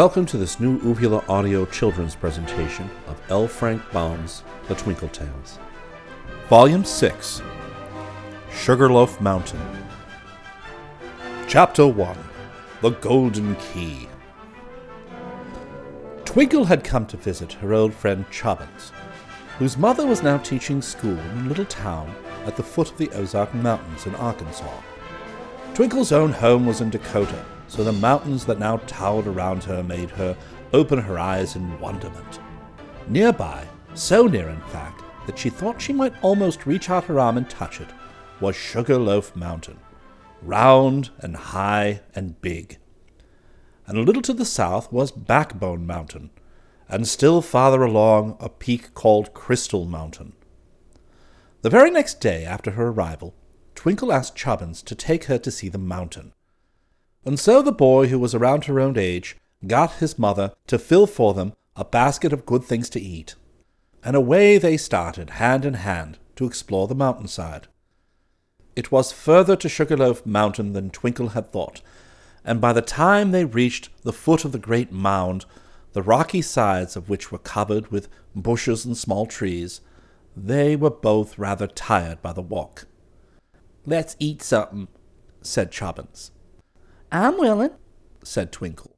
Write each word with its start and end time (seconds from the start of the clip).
Welcome 0.00 0.24
to 0.26 0.38
this 0.38 0.58
new 0.58 0.80
Uvula 0.80 1.22
Audio 1.28 1.66
children's 1.66 2.14
presentation 2.14 2.88
of 3.06 3.20
L. 3.28 3.46
Frank 3.46 3.82
Baum's 3.92 4.44
The 4.66 4.74
Twinkle 4.74 5.10
Tales. 5.10 5.58
Volume 6.48 6.86
6 6.86 7.42
Sugarloaf 8.50 9.20
Mountain. 9.20 9.60
Chapter 11.46 11.86
1 11.86 12.16
The 12.80 12.92
Golden 12.92 13.54
Key. 13.56 14.08
Twinkle 16.24 16.64
had 16.64 16.82
come 16.82 17.04
to 17.04 17.18
visit 17.18 17.52
her 17.52 17.74
old 17.74 17.92
friend 17.92 18.24
Chubbins, 18.30 18.92
whose 19.58 19.76
mother 19.76 20.06
was 20.06 20.22
now 20.22 20.38
teaching 20.38 20.80
school 20.80 21.18
in 21.18 21.40
a 21.40 21.48
little 21.48 21.66
town 21.66 22.10
at 22.46 22.56
the 22.56 22.62
foot 22.62 22.90
of 22.90 22.96
the 22.96 23.10
Ozark 23.10 23.52
Mountains 23.52 24.06
in 24.06 24.14
Arkansas. 24.14 24.80
Twinkle's 25.74 26.10
own 26.10 26.32
home 26.32 26.64
was 26.64 26.80
in 26.80 26.88
Dakota 26.88 27.44
so 27.70 27.84
the 27.84 27.92
mountains 27.92 28.44
that 28.44 28.58
now 28.58 28.78
towered 28.78 29.28
around 29.28 29.62
her 29.62 29.80
made 29.80 30.10
her 30.10 30.36
open 30.72 30.98
her 30.98 31.20
eyes 31.20 31.54
in 31.54 31.78
wonderment. 31.78 32.40
Nearby, 33.06 33.64
so 33.94 34.26
near 34.26 34.48
in 34.48 34.60
fact, 34.62 35.04
that 35.26 35.38
she 35.38 35.50
thought 35.50 35.80
she 35.80 35.92
might 35.92 36.12
almost 36.20 36.66
reach 36.66 36.90
out 36.90 37.04
her 37.04 37.20
arm 37.20 37.36
and 37.36 37.48
touch 37.48 37.80
it, 37.80 37.88
was 38.40 38.56
Sugarloaf 38.56 39.36
Mountain, 39.36 39.78
round 40.42 41.10
and 41.20 41.36
high 41.36 42.00
and 42.12 42.40
big. 42.40 42.78
And 43.86 43.96
a 43.96 44.02
little 44.02 44.22
to 44.22 44.32
the 44.32 44.44
south 44.44 44.92
was 44.92 45.12
Backbone 45.12 45.86
Mountain, 45.86 46.30
and 46.88 47.06
still 47.06 47.40
farther 47.40 47.84
along 47.84 48.36
a 48.40 48.48
peak 48.48 48.94
called 48.94 49.32
Crystal 49.32 49.84
Mountain. 49.84 50.32
The 51.62 51.70
very 51.70 51.90
next 51.90 52.20
day 52.20 52.44
after 52.44 52.72
her 52.72 52.88
arrival, 52.88 53.32
Twinkle 53.76 54.12
asked 54.12 54.34
Chubbins 54.34 54.82
to 54.82 54.96
take 54.96 55.24
her 55.24 55.38
to 55.38 55.50
see 55.52 55.68
the 55.68 55.78
mountain. 55.78 56.32
And 57.24 57.38
so 57.38 57.60
the 57.62 57.72
boy, 57.72 58.06
who 58.06 58.18
was 58.18 58.34
around 58.34 58.64
her 58.64 58.80
own 58.80 58.96
age, 58.96 59.36
got 59.66 59.94
his 59.94 60.18
mother 60.18 60.52
to 60.66 60.78
fill 60.78 61.06
for 61.06 61.34
them 61.34 61.52
a 61.76 61.84
basket 61.84 62.32
of 62.32 62.46
good 62.46 62.64
things 62.64 62.88
to 62.90 63.00
eat. 63.00 63.34
And 64.02 64.16
away 64.16 64.56
they 64.56 64.76
started, 64.76 65.30
hand 65.30 65.64
in 65.64 65.74
hand, 65.74 66.18
to 66.36 66.46
explore 66.46 66.88
the 66.88 66.94
mountainside. 66.94 67.66
It 68.74 68.90
was 68.90 69.12
further 69.12 69.56
to 69.56 69.68
Sugarloaf 69.68 70.24
Mountain 70.24 70.72
than 70.72 70.90
Twinkle 70.90 71.30
had 71.30 71.52
thought, 71.52 71.82
and 72.44 72.60
by 72.60 72.72
the 72.72 72.80
time 72.80 73.30
they 73.30 73.44
reached 73.44 73.90
the 74.02 74.12
foot 74.12 74.46
of 74.46 74.52
the 74.52 74.58
great 74.58 74.90
mound, 74.90 75.44
the 75.92 76.02
rocky 76.02 76.40
sides 76.40 76.96
of 76.96 77.10
which 77.10 77.30
were 77.30 77.38
covered 77.38 77.88
with 77.88 78.08
bushes 78.34 78.86
and 78.86 78.96
small 78.96 79.26
trees, 79.26 79.82
they 80.34 80.76
were 80.76 80.90
both 80.90 81.38
rather 81.38 81.66
tired 81.66 82.22
by 82.22 82.32
the 82.32 82.40
walk. 82.40 82.86
Let's 83.84 84.16
eat 84.18 84.40
something, 84.40 84.88
said 85.42 85.70
Chubbins. 85.70 86.30
I'm 87.12 87.38
willing, 87.38 87.70
said 88.22 88.52
Twinkle. 88.52 88.96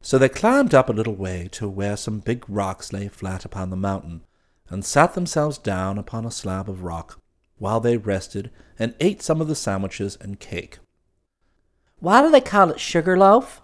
So 0.00 0.16
they 0.16 0.28
climbed 0.30 0.74
up 0.74 0.88
a 0.88 0.94
little 0.94 1.14
way 1.14 1.48
to 1.52 1.68
where 1.68 1.96
some 1.96 2.20
big 2.20 2.44
rocks 2.48 2.92
lay 2.92 3.08
flat 3.08 3.44
upon 3.44 3.70
the 3.70 3.76
mountain, 3.76 4.22
and 4.70 4.84
sat 4.84 5.14
themselves 5.14 5.58
down 5.58 5.98
upon 5.98 6.24
a 6.24 6.30
slab 6.30 6.68
of 6.68 6.82
rock, 6.82 7.20
while 7.58 7.80
they 7.80 7.96
rested 7.96 8.50
and 8.78 8.94
ate 9.00 9.20
some 9.20 9.40
of 9.40 9.48
the 9.48 9.54
sandwiches 9.54 10.16
and 10.20 10.40
cake. 10.40 10.78
Why 11.98 12.22
do 12.22 12.30
they 12.30 12.40
call 12.40 12.70
it 12.70 12.80
sugar 12.80 13.18
loaf? 13.18 13.60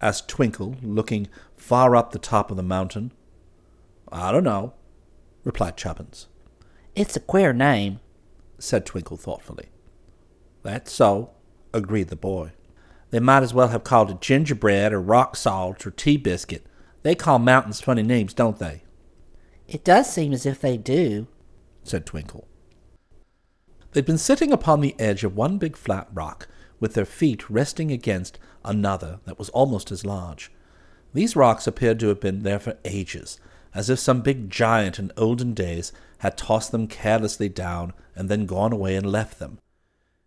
asked 0.00 0.28
Twinkle, 0.28 0.76
looking 0.82 1.28
far 1.56 1.94
up 1.94 2.12
the 2.12 2.18
top 2.18 2.50
of 2.50 2.56
the 2.56 2.62
mountain. 2.62 3.12
I 4.10 4.32
don't 4.32 4.44
know, 4.44 4.72
replied 5.44 5.76
Chubbins. 5.76 6.26
It's 6.94 7.16
a 7.16 7.20
queer 7.20 7.52
name, 7.52 8.00
said 8.58 8.86
Twinkle 8.86 9.18
thoughtfully. 9.18 9.68
That's 10.62 10.92
so, 10.92 11.32
agreed 11.74 12.08
the 12.08 12.16
boy. 12.16 12.52
They 13.14 13.20
might 13.20 13.44
as 13.44 13.54
well 13.54 13.68
have 13.68 13.84
called 13.84 14.10
it 14.10 14.20
gingerbread 14.20 14.92
or 14.92 15.00
rock 15.00 15.36
salt 15.36 15.86
or 15.86 15.92
tea 15.92 16.16
biscuit. 16.16 16.66
They 17.04 17.14
call 17.14 17.38
mountains 17.38 17.80
funny 17.80 18.02
names, 18.02 18.34
don't 18.34 18.58
they? 18.58 18.82
It 19.68 19.84
does 19.84 20.12
seem 20.12 20.32
as 20.32 20.44
if 20.44 20.60
they 20.60 20.76
do, 20.76 21.28
said 21.84 22.06
Twinkle. 22.06 22.48
They'd 23.92 24.04
been 24.04 24.18
sitting 24.18 24.52
upon 24.52 24.80
the 24.80 24.96
edge 24.98 25.22
of 25.22 25.36
one 25.36 25.58
big 25.58 25.76
flat 25.76 26.08
rock, 26.12 26.48
with 26.80 26.94
their 26.94 27.04
feet 27.04 27.48
resting 27.48 27.92
against 27.92 28.40
another 28.64 29.20
that 29.26 29.38
was 29.38 29.48
almost 29.50 29.92
as 29.92 30.04
large. 30.04 30.50
These 31.12 31.36
rocks 31.36 31.68
appeared 31.68 32.00
to 32.00 32.08
have 32.08 32.18
been 32.18 32.42
there 32.42 32.58
for 32.58 32.78
ages, 32.84 33.38
as 33.72 33.88
if 33.88 34.00
some 34.00 34.22
big 34.22 34.50
giant 34.50 34.98
in 34.98 35.12
olden 35.16 35.54
days 35.54 35.92
had 36.18 36.36
tossed 36.36 36.72
them 36.72 36.88
carelessly 36.88 37.48
down 37.48 37.92
and 38.16 38.28
then 38.28 38.44
gone 38.44 38.72
away 38.72 38.96
and 38.96 39.06
left 39.06 39.38
them. 39.38 39.60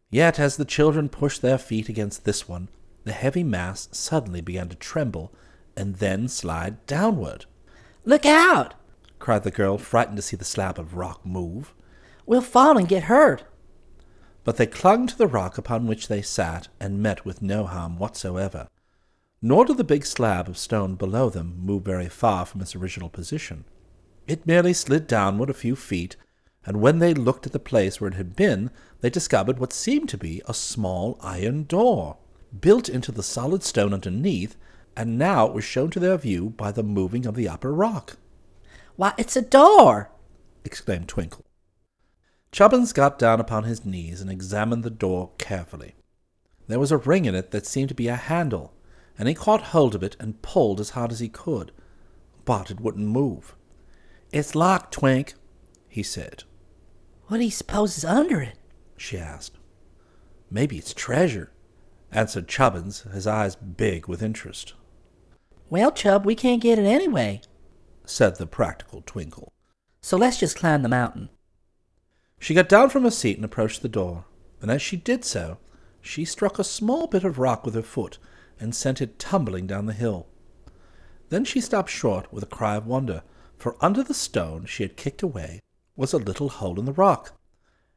Yet 0.10 0.40
as 0.40 0.58
the 0.58 0.66
children 0.66 1.10
pushed 1.10 1.42
their 1.42 1.58
feet 1.58 1.90
against 1.90 2.24
this 2.24 2.48
one, 2.48 2.70
the 3.04 3.12
heavy 3.12 3.44
mass 3.44 3.90
suddenly 3.92 4.42
began 4.42 4.70
to 4.70 4.76
tremble 4.76 5.34
and 5.76 5.96
then 5.96 6.28
slide 6.28 6.86
downward. 6.86 7.46
Look 8.06 8.26
out! 8.26 8.74
cried 9.20 9.44
the 9.44 9.52
girl, 9.52 9.78
frightened 9.78 10.18
to 10.18 10.22
see 10.22 10.38
the 10.38 10.46
slab 10.46 10.80
of 10.80 10.96
rock 10.96 11.26
move. 11.26 11.74
We'll 12.26 12.42
fall 12.42 12.78
and 12.78 12.88
get 12.88 13.04
hurt. 13.04 13.44
But 14.44 14.58
they 14.58 14.66
clung 14.66 15.08
to 15.08 15.18
the 15.18 15.28
rock 15.28 15.58
upon 15.58 15.88
which 15.88 16.08
they 16.08 16.22
sat 16.22 16.70
and 16.80 17.02
met 17.02 17.26
with 17.26 17.42
no 17.42 17.66
harm 17.66 17.98
whatsoever. 17.98 18.68
Nor 19.42 19.66
did 19.66 19.78
the 19.78 19.84
big 19.84 20.06
slab 20.06 20.48
of 20.48 20.58
stone 20.58 20.96
below 20.96 21.30
them 21.30 21.60
move 21.62 21.84
very 21.84 22.10
far 22.10 22.46
from 22.46 22.62
its 22.62 22.76
original 22.76 23.10
position. 23.10 23.66
It 24.26 24.48
merely 24.48 24.74
slid 24.74 25.06
downward 25.08 25.50
a 25.50 25.54
few 25.54 25.76
feet, 25.76 26.16
and 26.68 26.82
when 26.82 27.00
they 27.00 27.14
looked 27.14 27.46
at 27.46 27.54
the 27.54 27.60
place 27.60 28.02
where 28.02 28.10
it 28.10 28.16
had 28.16 28.36
been, 28.36 28.70
they 29.00 29.10
discovered 29.10 29.58
what 29.58 29.72
seemed 29.72 30.10
to 30.10 30.18
be 30.18 30.42
a 30.46 30.54
small 30.54 31.18
iron 31.22 31.64
door 31.64 32.18
built 32.60 32.90
into 32.90 33.10
the 33.10 33.24
solid 33.24 33.64
stone 33.64 33.94
underneath, 33.94 34.58
and 34.94 35.18
now 35.18 35.48
it 35.48 35.54
was 35.54 35.64
shown 35.64 35.90
to 35.90 36.00
their 36.00 36.18
view 36.18 36.50
by 36.50 36.74
the 36.74 36.84
moving 36.84 37.26
of 37.26 37.36
the 37.36 37.48
upper 37.48 37.74
rock. 37.74 38.18
Why, 38.98 39.14
it's 39.18 39.38
a 39.38 39.42
door! 39.42 40.12
exclaimed 40.66 41.08
Twinkle. 41.08 41.46
Chubbins 42.52 42.92
got 42.92 43.18
down 43.18 43.40
upon 43.40 43.64
his 43.64 43.86
knees 43.86 44.20
and 44.20 44.30
examined 44.30 44.84
the 44.84 44.90
door 44.90 45.32
carefully. 45.38 45.96
There 46.68 46.80
was 46.80 46.92
a 46.92 46.98
ring 46.98 47.24
in 47.24 47.34
it 47.36 47.52
that 47.52 47.66
seemed 47.66 47.90
to 47.90 47.96
be 47.96 48.10
a 48.10 48.16
handle, 48.16 48.74
and 49.18 49.30
he 49.30 49.34
caught 49.34 49.72
hold 49.72 49.96
of 49.96 50.04
it 50.04 50.18
and 50.20 50.42
pulled 50.42 50.82
as 50.82 50.90
hard 50.90 51.14
as 51.14 51.22
he 51.22 51.30
could. 51.30 51.72
But 52.44 52.70
it 52.70 52.82
wouldn't 52.82 53.08
move. 53.08 53.56
It's 54.34 54.54
locked, 54.54 54.94
Twink, 54.94 55.36
he 55.88 56.04
said. 56.04 56.44
What 57.28 57.38
do 57.38 57.44
you 57.44 57.52
suppose 57.52 57.98
is 57.98 58.06
under 58.06 58.42
it? 58.42 58.58
she 58.96 59.18
asked. 59.18 59.58
Maybe 60.50 60.78
it's 60.78 60.94
treasure, 60.94 61.52
answered 62.10 62.48
Chubbins, 62.48 63.02
his 63.12 63.28
eyes 63.28 63.56
big 63.56 64.08
with 64.08 64.24
interest. 64.24 64.74
Well, 65.70 65.92
Chub, 65.92 66.26
we 66.26 66.36
can't 66.36 66.62
get 66.62 66.80
it 66.80 66.86
anyway, 66.86 67.42
said 68.06 68.38
the 68.38 68.48
practical 68.48 69.04
Twinkle. 69.06 69.52
So 70.02 70.16
let's 70.16 70.40
just 70.40 70.56
climb 70.56 70.84
the 70.84 70.90
mountain. 70.90 71.28
She 72.40 72.54
got 72.54 72.70
down 72.70 72.90
from 72.90 73.04
her 73.04 73.12
seat 73.12 73.36
and 73.36 73.44
approached 73.44 73.82
the 73.82 73.90
door, 73.90 74.24
and 74.62 74.72
as 74.72 74.82
she 74.82 74.96
did 74.96 75.26
so, 75.26 75.58
she 76.00 76.24
struck 76.24 76.58
a 76.58 76.64
small 76.64 77.08
bit 77.08 77.26
of 77.26 77.38
rock 77.38 77.66
with 77.66 77.76
her 77.76 77.82
foot 77.82 78.20
and 78.58 78.74
sent 78.74 79.02
it 79.02 79.20
tumbling 79.20 79.68
down 79.68 79.86
the 79.86 79.94
hill. 79.94 80.28
Then 81.28 81.44
she 81.44 81.60
stopped 81.60 81.90
short 81.90 82.32
with 82.32 82.44
a 82.44 82.48
cry 82.48 82.78
of 82.78 82.88
wonder, 82.88 83.24
for 83.58 83.76
under 83.82 84.02
the 84.02 84.14
stone 84.14 84.66
she 84.66 84.84
had 84.84 84.96
kicked 84.96 85.22
away 85.22 85.60
was 85.98 86.14
a 86.14 86.18
little 86.18 86.48
hole 86.48 86.80
in 86.80 86.86
the 86.86 86.94
rock, 86.94 87.38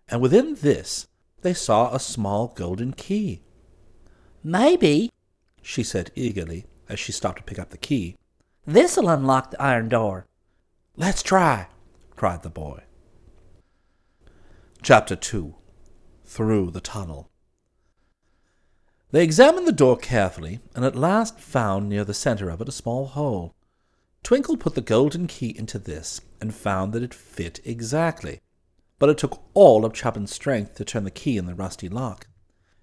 and 0.08 0.20
within 0.20 0.56
this 0.56 1.06
they 1.42 1.54
saw 1.54 1.94
a 1.94 2.00
small 2.00 2.48
golden 2.48 2.92
key. 2.92 3.42
Maybe, 4.42 5.10
she 5.62 5.84
said 5.84 6.10
eagerly 6.16 6.66
as 6.88 6.98
she 6.98 7.12
stopped 7.12 7.38
to 7.38 7.44
pick 7.44 7.58
up 7.58 7.70
the 7.70 7.78
key. 7.78 8.16
This'll 8.66 9.08
unlock 9.08 9.52
the 9.52 9.62
iron 9.62 9.88
door. 9.88 10.26
Let's 10.96 11.22
try, 11.22 11.68
cried 12.16 12.42
the 12.42 12.50
boy. 12.50 12.82
Chapter 14.82 15.14
2 15.14 15.54
through 16.24 16.70
the 16.70 16.80
tunnel. 16.80 17.28
They 19.10 19.24
examined 19.24 19.66
the 19.66 19.72
door 19.72 19.96
carefully, 19.96 20.60
and 20.76 20.84
at 20.84 20.94
last 20.94 21.40
found 21.40 21.88
near 21.88 22.04
the 22.04 22.14
center 22.14 22.48
of 22.48 22.60
it 22.60 22.68
a 22.68 22.72
small 22.72 23.06
hole. 23.06 23.52
Twinkle 24.22 24.56
put 24.56 24.74
the 24.74 24.80
golden 24.80 25.26
key 25.26 25.56
into 25.56 25.78
this, 25.78 26.20
and 26.40 26.54
found 26.54 26.92
that 26.92 27.02
it 27.02 27.14
fit 27.14 27.60
exactly. 27.64 28.40
But 28.98 29.08
it 29.08 29.18
took 29.18 29.42
all 29.54 29.84
of 29.84 29.92
Chubbins' 29.92 30.32
strength 30.32 30.74
to 30.76 30.84
turn 30.84 31.04
the 31.04 31.10
key 31.10 31.36
in 31.36 31.46
the 31.46 31.54
rusty 31.54 31.88
lock. 31.88 32.26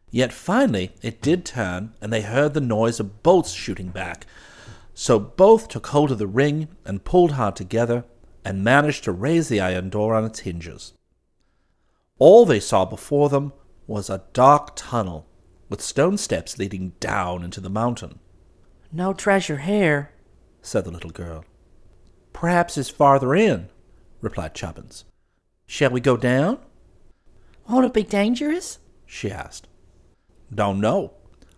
Yet 0.09 0.33
finally 0.33 0.93
it 1.01 1.21
did 1.21 1.45
turn, 1.45 1.93
and 2.01 2.11
they 2.11 2.21
heard 2.21 2.53
the 2.53 2.61
noise 2.61 2.99
of 2.99 3.23
bolts 3.23 3.51
shooting 3.51 3.89
back. 3.89 4.25
So 4.93 5.19
both 5.19 5.67
took 5.67 5.87
hold 5.87 6.11
of 6.11 6.17
the 6.17 6.27
ring 6.27 6.69
and 6.85 7.03
pulled 7.03 7.33
hard 7.33 7.55
together, 7.55 8.03
and 8.43 8.63
managed 8.63 9.03
to 9.03 9.11
raise 9.11 9.49
the 9.49 9.59
iron 9.59 9.89
door 9.89 10.15
on 10.15 10.25
its 10.25 10.39
hinges. 10.39 10.93
All 12.17 12.45
they 12.45 12.59
saw 12.59 12.85
before 12.85 13.29
them 13.29 13.53
was 13.85 14.09
a 14.09 14.23
dark 14.33 14.75
tunnel 14.75 15.27
with 15.69 15.81
stone 15.81 16.17
steps 16.17 16.57
leading 16.57 16.93
down 16.99 17.43
into 17.43 17.61
the 17.61 17.69
mountain. 17.69 18.19
No 18.91 19.13
treasure 19.13 19.57
here, 19.57 20.11
said 20.67 20.83
the 20.83 20.91
little 20.91 21.09
girl. 21.11 21.45
Perhaps 22.33 22.77
it's 22.77 22.89
farther 22.89 23.33
in, 23.33 23.69
replied 24.21 24.53
Chubbins. 24.53 25.05
Shall 25.65 25.91
we 25.91 26.01
go 26.01 26.17
down? 26.17 26.59
Won't 27.67 27.85
it 27.85 27.93
be 27.93 28.03
dangerous? 28.03 28.79
she 29.05 29.31
asked. 29.31 29.67
Don't 30.53 30.81
know, 30.81 31.13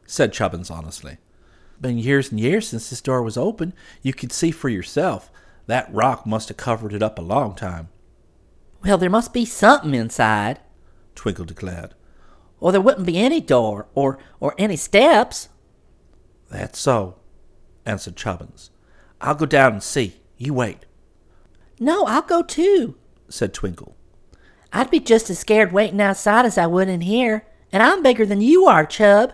said 0.05 0.31
Chubbins 0.31 0.69
honestly. 0.71 1.17
Been 1.81 1.97
years 1.97 2.29
and 2.29 2.39
years 2.39 2.67
since 2.67 2.89
this 2.89 3.01
door 3.01 3.23
was 3.23 3.37
open. 3.37 3.73
You 4.01 4.13
could 4.13 4.31
see 4.31 4.51
for 4.51 4.69
yourself. 4.69 5.31
That 5.65 5.93
rock 5.93 6.25
must 6.25 6.49
have 6.49 6.57
covered 6.57 6.93
it 6.93 7.03
up 7.03 7.17
a 7.17 7.23
long 7.23 7.55
time. 7.55 7.89
Well, 8.83 8.97
there 8.97 9.09
must 9.09 9.33
be 9.33 9.45
something 9.45 9.93
inside, 9.93 10.59
Twinkle 11.15 11.45
declared. 11.45 11.95
or 12.59 12.71
there 12.71 12.81
wouldn't 12.81 13.05
be 13.05 13.17
any 13.17 13.41
door 13.41 13.87
or 13.95 14.19
or 14.39 14.53
any 14.57 14.75
steps. 14.75 15.49
That's 16.49 16.79
so, 16.79 17.15
answered 17.85 18.15
Chubbins. 18.15 18.69
I'll 19.21 19.35
go 19.35 19.45
down 19.45 19.73
and 19.73 19.83
see. 19.83 20.15
You 20.37 20.53
wait, 20.53 20.85
No, 21.79 22.05
I'll 22.05 22.21
go 22.21 22.41
too. 22.41 22.95
said 23.29 23.53
Twinkle. 23.53 23.95
I'd 24.71 24.89
be 24.91 24.99
just 24.99 25.29
as 25.29 25.39
scared 25.39 25.71
waiting 25.71 25.99
outside 26.01 26.45
as 26.45 26.57
I 26.57 26.65
would 26.67 26.87
in 26.89 27.01
here, 27.01 27.45
and 27.71 27.81
I'm 27.83 28.01
bigger 28.03 28.25
than 28.25 28.39
you 28.41 28.65
are, 28.67 28.85
Chub. 28.85 29.33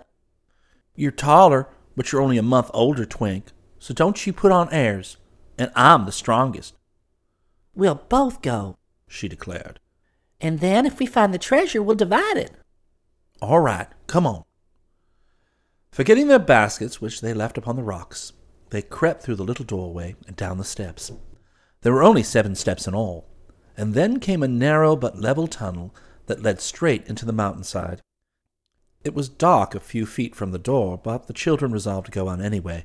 You're 0.95 1.11
taller, 1.11 1.67
but 1.95 2.11
you're 2.11 2.21
only 2.21 2.37
a 2.37 2.43
month 2.43 2.71
older, 2.73 3.05
Twink, 3.05 3.45
so 3.79 3.93
don't 3.93 4.25
you 4.25 4.33
put 4.33 4.51
on 4.51 4.71
airs. 4.73 5.17
And 5.57 5.71
I'm 5.75 6.05
the 6.05 6.11
strongest, 6.11 6.73
We'll 7.75 7.95
both 7.95 8.41
go, 8.41 8.77
she 9.07 9.27
declared. 9.27 9.79
and 10.41 10.59
then 10.59 10.85
if 10.85 10.99
we 10.99 11.05
find 11.05 11.33
the 11.33 11.37
treasure, 11.37 11.81
we'll 11.83 11.95
divide 11.95 12.37
it. 12.37 12.51
All 13.41 13.59
right, 13.59 13.87
come 14.07 14.25
on. 14.27 14.43
Forgetting 15.91 16.27
their 16.27 16.39
baskets, 16.39 16.99
which 17.01 17.21
they 17.21 17.33
left 17.33 17.57
upon 17.57 17.75
the 17.75 17.83
rocks, 17.83 18.33
they 18.75 18.81
crept 18.81 19.23
through 19.23 19.37
the 19.37 19.43
little 19.43 19.63
doorway 19.63 20.17
and 20.27 20.35
down 20.35 20.57
the 20.57 20.65
steps. 20.65 21.09
There 21.81 21.93
were 21.93 22.03
only 22.03 22.23
seven 22.23 22.55
steps 22.55 22.87
in 22.87 22.93
all, 22.93 23.25
and 23.77 23.93
then 23.93 24.19
came 24.19 24.43
a 24.43 24.49
narrow 24.49 24.97
but 24.97 25.17
level 25.17 25.47
tunnel 25.47 25.95
that 26.25 26.41
led 26.41 26.59
straight 26.59 27.07
into 27.07 27.25
the 27.25 27.31
mountainside. 27.31 28.01
It 29.05 29.13
was 29.13 29.29
dark 29.29 29.75
a 29.75 29.79
few 29.79 30.05
feet 30.05 30.35
from 30.35 30.51
the 30.51 30.59
door, 30.59 30.97
but 31.01 31.27
the 31.27 31.33
children 31.33 31.71
resolved 31.71 32.07
to 32.07 32.11
go 32.11 32.27
on 32.27 32.41
anyway. 32.41 32.83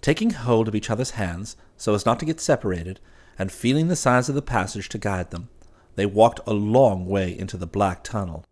Taking 0.00 0.30
hold 0.30 0.68
of 0.68 0.76
each 0.76 0.88
other's 0.88 1.10
hands 1.10 1.56
so 1.76 1.94
as 1.94 2.06
not 2.06 2.20
to 2.20 2.26
get 2.26 2.38
separated, 2.38 3.00
and 3.36 3.50
feeling 3.50 3.88
the 3.88 3.96
sides 3.96 4.28
of 4.28 4.36
the 4.36 4.42
passage 4.42 4.88
to 4.90 4.98
guide 4.98 5.32
them, 5.32 5.48
they 5.96 6.06
walked 6.06 6.38
a 6.46 6.52
long 6.52 7.06
way 7.06 7.36
into 7.36 7.56
the 7.56 7.66
black 7.66 8.04
tunnel. 8.04 8.44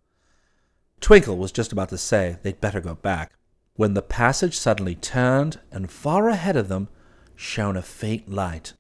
Twinkle 1.01 1.37
was 1.37 1.53
just 1.53 1.71
about 1.71 1.91
to 1.91 1.99
say 1.99 2.39
they'd 2.43 2.61
better 2.61 2.81
go 2.81 2.97
back, 2.97 3.36
when 3.77 3.95
the 3.95 4.03
passage 4.03 4.57
suddenly 4.59 4.95
turned, 4.95 5.61
and 5.71 5.91
far 5.91 6.29
ahead 6.29 6.57
of 6.57 6.69
them 6.69 6.89
shone 7.35 7.77
a 7.77 7.83
faint 7.83 8.29
light. 8.29 8.73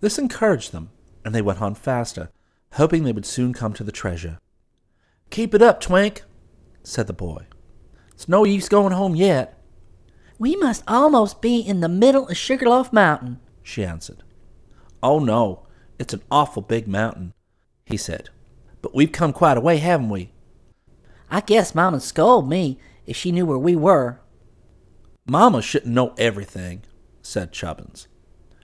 This 0.00 0.18
encouraged 0.18 0.72
them, 0.72 0.90
and 1.24 1.34
they 1.34 1.42
went 1.42 1.60
on 1.60 1.74
faster, 1.74 2.30
hoping 2.74 3.04
they 3.04 3.12
would 3.12 3.26
soon 3.26 3.52
come 3.52 3.72
to 3.74 3.84
the 3.84 3.92
treasure. 3.92 4.38
Keep 5.30 5.54
it 5.54 5.62
up, 5.62 5.80
Twink, 5.80 6.22
said 6.82 7.06
the 7.06 7.12
boy. 7.12 7.46
It's 8.12 8.28
no 8.28 8.44
use 8.44 8.68
going 8.68 8.92
home 8.92 9.16
yet, 9.16 9.58
We 10.38 10.56
must 10.56 10.82
almost 10.88 11.40
be 11.40 11.60
in 11.60 11.80
the 11.80 11.88
middle 11.88 12.26
of 12.28 12.36
Sugarloaf 12.36 12.92
Mountain. 12.92 13.38
she 13.62 13.84
answered. 13.84 14.24
Oh 15.02 15.18
no, 15.20 15.66
it's 15.98 16.14
an 16.14 16.22
awful 16.30 16.62
big 16.62 16.88
mountain, 16.88 17.32
he 17.84 17.96
said. 17.96 18.30
But 18.80 18.94
we've 18.94 19.12
come 19.12 19.32
quite 19.32 19.56
a 19.56 19.60
way, 19.60 19.76
haven't 19.76 20.08
we? 20.08 20.32
I 21.30 21.40
guess 21.40 21.74
Mama'd 21.74 22.02
scold 22.02 22.48
me 22.48 22.78
if 23.06 23.16
she 23.16 23.32
knew 23.32 23.46
where 23.46 23.58
we 23.58 23.76
were. 23.76 24.20
Mama 25.26 25.62
shouldn't 25.62 25.94
know 25.94 26.14
everything, 26.18 26.82
said 27.22 27.52
Chubbins, 27.52 28.06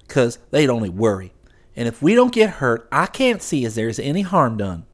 because 0.07 0.39
they'd 0.51 0.71
only 0.71 0.89
worry. 0.89 1.33
And 1.77 1.87
if 1.87 2.03
we 2.03 2.15
don't 2.15 2.33
get 2.33 2.51
hurt, 2.51 2.89
I 2.91 3.07
can't 3.07 3.43
see 3.43 3.65
as 3.65 3.77
there's 3.77 4.01
any 4.01 4.23
harm 4.23 4.57
done. 4.57 4.87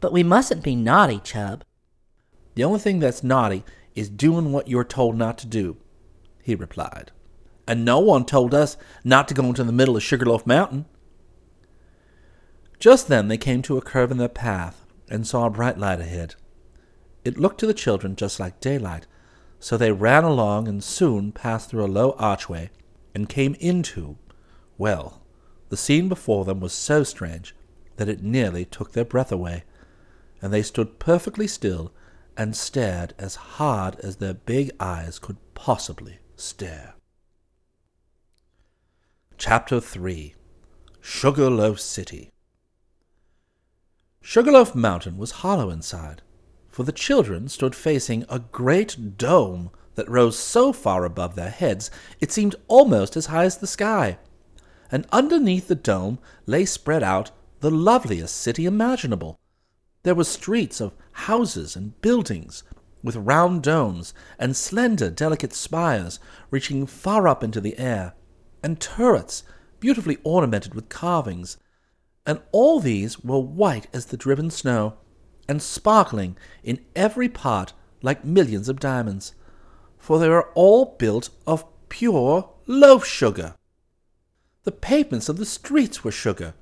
But 0.00 0.12
we 0.12 0.22
mustn't 0.22 0.62
be 0.62 0.76
naughty, 0.76 1.18
Chub. 1.18 1.64
The 2.54 2.64
only 2.64 2.78
thing 2.78 3.00
that's 3.00 3.24
naughty 3.24 3.64
is 3.94 4.08
doing 4.08 4.52
what 4.52 4.68
you're 4.68 4.84
told 4.84 5.16
not 5.16 5.38
to 5.38 5.46
do, 5.46 5.78
he 6.42 6.54
replied. 6.54 7.10
And 7.66 7.84
no 7.84 7.98
one 7.98 8.24
told 8.24 8.54
us 8.54 8.76
not 9.02 9.26
to 9.28 9.34
go 9.34 9.44
into 9.44 9.64
the 9.64 9.72
middle 9.72 9.96
of 9.96 10.02
Sugarloaf 10.02 10.46
Mountain. 10.46 10.86
Just 12.78 13.08
then 13.08 13.28
they 13.28 13.38
came 13.38 13.62
to 13.62 13.76
a 13.76 13.82
curve 13.82 14.12
in 14.12 14.18
their 14.18 14.28
path 14.28 14.86
and 15.08 15.26
saw 15.26 15.46
a 15.46 15.50
bright 15.50 15.78
light 15.78 16.00
ahead. 16.00 16.36
It 17.26 17.40
looked 17.40 17.58
to 17.58 17.66
the 17.66 17.74
children 17.74 18.14
just 18.14 18.38
like 18.38 18.60
daylight, 18.60 19.08
so 19.58 19.76
they 19.76 19.90
ran 19.90 20.22
along 20.22 20.68
and 20.68 20.82
soon 20.82 21.32
passed 21.32 21.68
through 21.68 21.84
a 21.84 21.88
low 21.88 22.12
archway 22.18 22.70
and 23.16 23.28
came 23.28 23.56
into, 23.58 24.16
well, 24.78 25.22
the 25.68 25.76
scene 25.76 26.08
before 26.08 26.44
them 26.44 26.60
was 26.60 26.72
so 26.72 27.02
strange 27.02 27.52
that 27.96 28.08
it 28.08 28.22
nearly 28.22 28.64
took 28.64 28.92
their 28.92 29.04
breath 29.04 29.32
away, 29.32 29.64
and 30.40 30.52
they 30.52 30.62
stood 30.62 31.00
perfectly 31.00 31.48
still 31.48 31.92
and 32.36 32.54
stared 32.54 33.12
as 33.18 33.34
hard 33.34 33.98
as 34.04 34.16
their 34.16 34.34
big 34.34 34.70
eyes 34.78 35.18
could 35.18 35.38
possibly 35.54 36.20
stare. 36.36 36.94
Chapter 39.36 39.80
3 39.80 40.36
Sugarloaf 41.00 41.80
City 41.80 42.30
Sugarloaf 44.20 44.76
Mountain 44.76 45.16
was 45.16 45.42
hollow 45.42 45.70
inside, 45.70 46.22
for 46.76 46.82
the 46.82 46.92
children 46.92 47.48
stood 47.48 47.74
facing 47.74 48.22
a 48.28 48.38
great 48.38 49.16
dome 49.16 49.70
that 49.94 50.10
rose 50.10 50.38
so 50.38 50.74
far 50.74 51.06
above 51.06 51.34
their 51.34 51.48
heads 51.48 51.90
it 52.20 52.30
seemed 52.30 52.54
almost 52.68 53.16
as 53.16 53.24
high 53.24 53.46
as 53.46 53.56
the 53.56 53.66
sky. 53.66 54.18
And 54.92 55.06
underneath 55.10 55.68
the 55.68 55.74
dome 55.74 56.18
lay 56.44 56.66
spread 56.66 57.02
out 57.02 57.30
the 57.60 57.70
loveliest 57.70 58.36
city 58.36 58.66
imaginable. 58.66 59.40
There 60.02 60.14
were 60.14 60.24
streets 60.24 60.78
of 60.78 60.94
houses 61.12 61.76
and 61.76 61.98
buildings, 62.02 62.62
with 63.02 63.16
round 63.16 63.62
domes 63.62 64.12
and 64.38 64.54
slender, 64.54 65.08
delicate 65.08 65.54
spires 65.54 66.20
reaching 66.50 66.84
far 66.84 67.26
up 67.26 67.42
into 67.42 67.62
the 67.62 67.78
air, 67.78 68.12
and 68.62 68.78
turrets 68.78 69.44
beautifully 69.80 70.18
ornamented 70.24 70.74
with 70.74 70.90
carvings, 70.90 71.56
and 72.26 72.42
all 72.52 72.80
these 72.80 73.20
were 73.20 73.38
white 73.40 73.86
as 73.94 74.04
the 74.04 74.18
driven 74.18 74.50
snow, 74.50 74.98
and 75.48 75.62
sparkling 75.62 76.36
in 76.62 76.80
every 76.94 77.28
part 77.28 77.72
like 78.02 78.24
millions 78.24 78.68
of 78.68 78.80
diamonds, 78.80 79.34
for 79.98 80.18
they 80.18 80.28
were 80.28 80.50
all 80.54 80.96
built 80.98 81.30
of 81.46 81.64
pure 81.88 82.48
loaf 82.66 83.06
sugar. 83.06 83.54
The 84.64 84.72
pavements 84.72 85.28
of 85.28 85.36
the 85.36 85.46
streets 85.46 86.02
were 86.02 86.12
sugar, 86.12 86.54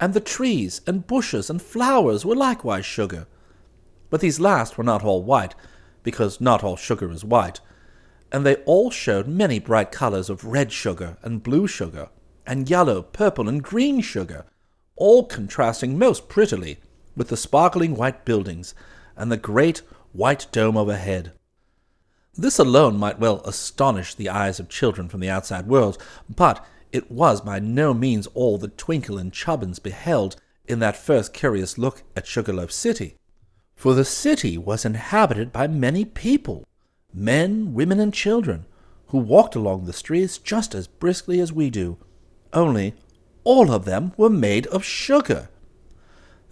and 0.00 0.14
the 0.14 0.20
trees 0.20 0.80
and 0.86 1.06
bushes 1.06 1.48
and 1.50 1.60
flowers 1.60 2.24
were 2.24 2.34
likewise 2.34 2.86
sugar. 2.86 3.26
But 4.10 4.20
these 4.20 4.40
last 4.40 4.76
were 4.76 4.84
not 4.84 5.04
all 5.04 5.22
white, 5.22 5.54
because 6.02 6.40
not 6.40 6.64
all 6.64 6.76
sugar 6.76 7.10
is 7.10 7.24
white, 7.24 7.60
and 8.32 8.44
they 8.44 8.56
all 8.64 8.90
showed 8.90 9.28
many 9.28 9.58
bright 9.58 9.92
colors 9.92 10.28
of 10.28 10.44
red 10.44 10.72
sugar 10.72 11.16
and 11.22 11.42
blue 11.42 11.66
sugar, 11.66 12.08
and 12.46 12.68
yellow, 12.68 13.02
purple, 13.02 13.48
and 13.48 13.62
green 13.62 14.00
sugar, 14.00 14.44
all 14.96 15.24
contrasting 15.26 15.98
most 15.98 16.28
prettily 16.28 16.78
with 17.16 17.28
the 17.28 17.36
sparkling 17.36 17.94
white 17.94 18.24
buildings 18.24 18.74
and 19.16 19.30
the 19.30 19.36
great 19.36 19.82
white 20.12 20.46
dome 20.52 20.76
overhead. 20.76 21.32
This 22.36 22.58
alone 22.58 22.96
might 22.96 23.20
well 23.20 23.40
astonish 23.44 24.14
the 24.14 24.28
eyes 24.28 24.58
of 24.58 24.68
children 24.68 25.08
from 25.08 25.20
the 25.20 25.30
outside 25.30 25.66
world, 25.66 25.98
but 26.28 26.64
it 26.90 27.10
was 27.10 27.40
by 27.40 27.58
no 27.60 27.94
means 27.94 28.26
all 28.34 28.58
that 28.58 28.78
Twinkle 28.78 29.18
and 29.18 29.32
Chubbins 29.32 29.78
beheld 29.78 30.36
in 30.66 30.78
that 30.80 30.96
first 30.96 31.32
curious 31.32 31.78
look 31.78 32.02
at 32.16 32.26
Sugarloaf 32.26 32.72
City. 32.72 33.16
For 33.76 33.94
the 33.94 34.04
city 34.04 34.56
was 34.56 34.84
inhabited 34.84 35.52
by 35.52 35.66
many 35.66 36.04
people, 36.04 36.64
men, 37.12 37.74
women, 37.74 38.00
and 38.00 38.14
children, 38.14 38.66
who 39.08 39.18
walked 39.18 39.54
along 39.54 39.84
the 39.84 39.92
streets 39.92 40.38
just 40.38 40.74
as 40.74 40.86
briskly 40.86 41.40
as 41.40 41.52
we 41.52 41.70
do, 41.70 41.98
only 42.52 42.94
all 43.44 43.70
of 43.70 43.84
them 43.84 44.12
were 44.16 44.30
made 44.30 44.66
of 44.68 44.84
sugar. 44.84 45.48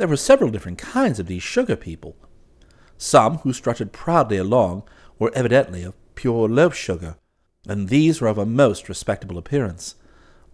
There 0.03 0.09
were 0.09 0.17
several 0.17 0.51
different 0.51 0.79
kinds 0.79 1.21
of 1.21 1.29
these 1.29 1.45
sugar 1.45 1.77
people. 1.77 2.17
Some 2.99 3.39
who 3.39 3.53
strutted 3.53 3.93
proudly 3.93 4.37
along 4.37 4.83
were 5.17 5.31
evidently 5.33 5.85
of 5.85 5.95
pure 6.17 6.49
loaf 6.49 6.75
sugar, 6.75 7.15
and 7.69 7.89
these 7.89 8.21
were 8.21 8.27
of 8.27 8.37
a 8.37 8.45
most 8.45 8.89
respectable 8.89 9.39
appearance. 9.39 9.95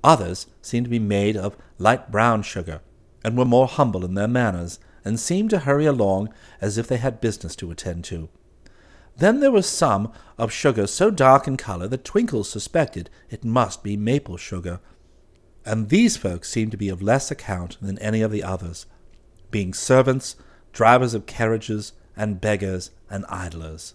Others 0.05 0.49
seemed 0.61 0.85
to 0.85 0.90
be 0.90 0.99
made 0.99 1.35
of 1.35 1.57
light 1.78 2.12
brown 2.12 2.43
sugar, 2.43 2.83
and 3.25 3.38
were 3.38 3.47
more 3.47 3.67
humble 3.67 4.05
in 4.05 4.12
their 4.12 4.28
manners, 4.28 4.81
and 5.02 5.19
seemed 5.19 5.49
to 5.49 5.61
hurry 5.61 5.87
along 5.87 6.28
as 6.61 6.76
if 6.76 6.87
they 6.87 6.99
had 6.99 7.19
business 7.19 7.57
to 7.57 7.71
attend 7.71 8.05
to. 8.05 8.28
Then 9.17 9.40
there 9.40 9.50
were 9.50 9.62
some 9.62 10.12
of 10.37 10.52
sugar 10.52 10.87
so 10.87 11.11
dark 11.11 11.49
in 11.49 11.57
color 11.57 11.88
that 11.88 12.05
Twinkle 12.05 12.45
suspected 12.45 13.09
it 13.31 13.45
must 13.45 13.83
be 13.83 13.97
maple 13.97 14.37
sugar, 14.37 14.81
and 15.64 15.88
these 15.88 16.19
folks 16.19 16.50
seemed 16.50 16.73
to 16.73 16.76
be 16.76 16.90
of 16.90 17.00
less 17.00 17.31
account 17.31 17.78
than 17.81 17.99
any 18.00 18.21
of 18.21 18.31
the 18.31 18.43
others, 18.43 18.85
being 19.50 19.75
servants, 19.75 20.37
drivers 20.73 21.14
of 21.14 21.26
carriages, 21.26 21.93
and 22.17 22.40
beggars 22.40 22.90
and 23.11 23.25
idlers. 23.28 23.95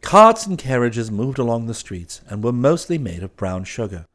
Carts 0.00 0.46
and 0.46 0.58
carriages 0.58 1.10
moved 1.10 1.38
along 1.38 1.66
the 1.66 1.74
streets 1.74 2.20
and 2.28 2.44
were 2.44 2.52
mostly 2.52 2.98
made 2.98 3.22
of 3.22 3.36
brown 3.36 3.64
sugar. 3.64 4.06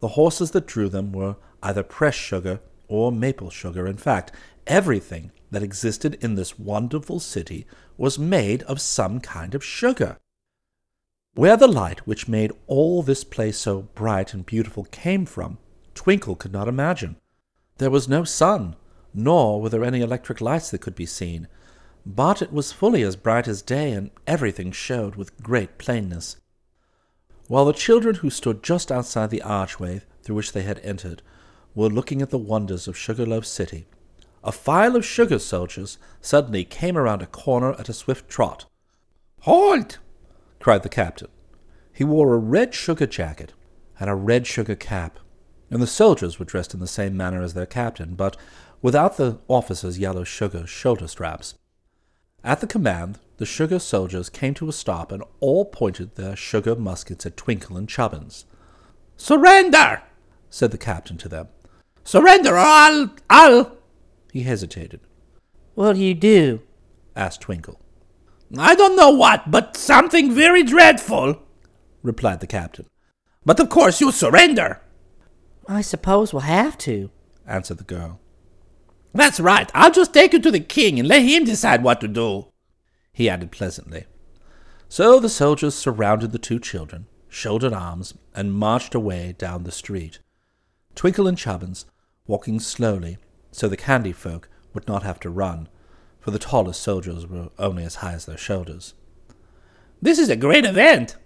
The 0.00 0.08
horses 0.08 0.52
that 0.52 0.66
drew 0.66 0.88
them 0.88 1.12
were 1.12 1.36
either 1.62 1.82
pressed 1.82 2.18
sugar 2.18 2.60
or 2.88 3.12
maple 3.12 3.50
sugar. 3.50 3.86
In 3.86 3.96
fact, 3.96 4.32
everything 4.66 5.32
that 5.50 5.62
existed 5.62 6.16
in 6.22 6.34
this 6.34 6.58
wonderful 6.58 7.20
city 7.20 7.66
was 7.96 8.18
made 8.18 8.62
of 8.64 8.80
some 8.80 9.20
kind 9.20 9.54
of 9.54 9.64
sugar. 9.64 10.16
Where 11.34 11.56
the 11.56 11.68
light 11.68 12.06
which 12.06 12.28
made 12.28 12.52
all 12.66 13.02
this 13.02 13.22
place 13.22 13.58
so 13.58 13.82
bright 13.94 14.32
and 14.32 14.46
beautiful 14.46 14.84
came 14.84 15.26
from, 15.26 15.58
Twinkle 15.94 16.36
could 16.36 16.52
not 16.52 16.68
imagine. 16.68 17.16
There 17.78 17.90
was 17.90 18.08
no 18.08 18.24
sun, 18.24 18.74
nor 19.16 19.60
were 19.60 19.70
there 19.70 19.84
any 19.84 20.00
electric 20.00 20.40
lights 20.40 20.70
that 20.70 20.80
could 20.80 20.94
be 20.94 21.06
seen, 21.06 21.48
but 22.04 22.40
it 22.40 22.52
was 22.52 22.70
fully 22.70 23.02
as 23.02 23.16
bright 23.16 23.48
as 23.48 23.62
day, 23.62 23.90
and 23.90 24.10
everything 24.26 24.70
showed 24.70 25.16
with 25.16 25.42
great 25.42 25.78
plainness. 25.78 26.36
While 27.48 27.64
the 27.64 27.72
children 27.72 28.16
who 28.16 28.30
stood 28.30 28.62
just 28.62 28.92
outside 28.92 29.30
the 29.30 29.42
archway 29.42 30.02
through 30.22 30.36
which 30.36 30.52
they 30.52 30.62
had 30.62 30.80
entered 30.80 31.22
were 31.74 31.88
looking 31.88 32.20
at 32.20 32.30
the 32.30 32.38
wonders 32.38 32.86
of 32.86 32.96
Sugarloaf 32.96 33.46
City, 33.46 33.86
a 34.44 34.52
file 34.52 34.94
of 34.94 35.04
sugar 35.04 35.38
soldiers 35.38 35.98
suddenly 36.20 36.64
came 36.64 36.96
around 36.96 37.22
a 37.22 37.26
corner 37.26 37.72
at 37.72 37.88
a 37.88 37.92
swift 37.92 38.28
trot. 38.28 38.66
Halt! 39.40 39.98
cried 40.60 40.82
the 40.82 40.88
captain. 40.88 41.28
He 41.92 42.04
wore 42.04 42.34
a 42.34 42.38
red 42.38 42.74
sugar 42.74 43.06
jacket 43.06 43.54
and 43.98 44.10
a 44.10 44.14
red 44.14 44.46
sugar 44.46 44.76
cap, 44.76 45.18
and 45.70 45.82
the 45.82 45.86
soldiers 45.86 46.38
were 46.38 46.44
dressed 46.44 46.74
in 46.74 46.80
the 46.80 46.86
same 46.86 47.16
manner 47.16 47.42
as 47.42 47.54
their 47.54 47.66
captain, 47.66 48.14
but 48.14 48.36
without 48.82 49.16
the 49.16 49.38
officer's 49.48 49.98
yellow 49.98 50.24
sugar 50.24 50.66
shoulder 50.66 51.08
straps. 51.08 51.54
At 52.44 52.60
the 52.60 52.66
command, 52.66 53.18
the 53.38 53.46
sugar 53.46 53.78
soldiers 53.78 54.30
came 54.30 54.54
to 54.54 54.68
a 54.68 54.72
stop 54.72 55.10
and 55.10 55.22
all 55.40 55.64
pointed 55.64 56.14
their 56.14 56.36
sugar 56.36 56.76
muskets 56.76 57.26
at 57.26 57.36
Twinkle 57.36 57.76
and 57.76 57.88
Chubbins. 57.88 58.44
Surrender! 59.16 60.02
said 60.48 60.70
the 60.70 60.78
captain 60.78 61.18
to 61.18 61.28
them. 61.28 61.48
Surrender 62.04 62.54
or 62.54 62.58
I'll. 62.58 63.10
I'll. 63.28 63.76
He 64.32 64.42
hesitated. 64.42 65.00
What'll 65.74 65.96
you 65.96 66.14
do? 66.14 66.62
asked 67.16 67.40
Twinkle. 67.40 67.80
I 68.56 68.74
don't 68.74 68.96
know 68.96 69.10
what, 69.10 69.50
but 69.50 69.76
something 69.76 70.32
very 70.32 70.62
dreadful, 70.62 71.42
replied 72.02 72.40
the 72.40 72.46
captain. 72.46 72.86
But 73.44 73.58
of 73.58 73.68
course 73.68 74.00
you'll 74.00 74.12
surrender. 74.12 74.80
I 75.68 75.80
suppose 75.80 76.32
we'll 76.32 76.42
have 76.42 76.78
to, 76.78 77.10
answered 77.46 77.78
the 77.78 77.84
girl. 77.84 78.20
That's 79.16 79.40
right. 79.40 79.70
I'll 79.74 79.90
just 79.90 80.12
take 80.12 80.34
you 80.34 80.40
to 80.40 80.50
the 80.50 80.60
king 80.60 80.98
and 80.98 81.08
let 81.08 81.22
him 81.22 81.44
decide 81.44 81.82
what 81.82 82.00
to 82.02 82.08
do, 82.08 82.52
he 83.12 83.30
added 83.30 83.50
pleasantly. 83.50 84.04
So 84.88 85.18
the 85.18 85.30
soldiers 85.30 85.74
surrounded 85.74 86.32
the 86.32 86.38
two 86.38 86.60
children, 86.60 87.06
shouldered 87.28 87.72
arms, 87.72 88.14
and 88.34 88.52
marched 88.52 88.94
away 88.94 89.34
down 89.38 89.64
the 89.64 89.72
street. 89.72 90.20
Twinkle 90.94 91.26
and 91.26 91.38
Chubbins, 91.38 91.86
walking 92.26 92.60
slowly, 92.60 93.16
so 93.50 93.68
the 93.68 93.76
candy 93.76 94.12
folk 94.12 94.50
would 94.74 94.86
not 94.86 95.02
have 95.02 95.18
to 95.20 95.30
run, 95.30 95.68
for 96.20 96.30
the 96.30 96.38
tallest 96.38 96.82
soldiers 96.82 97.26
were 97.26 97.48
only 97.58 97.84
as 97.84 97.96
high 97.96 98.12
as 98.12 98.26
their 98.26 98.36
shoulders. 98.36 98.94
This 100.00 100.18
is 100.18 100.28
a 100.28 100.36
great 100.36 100.66
event, 100.66 101.16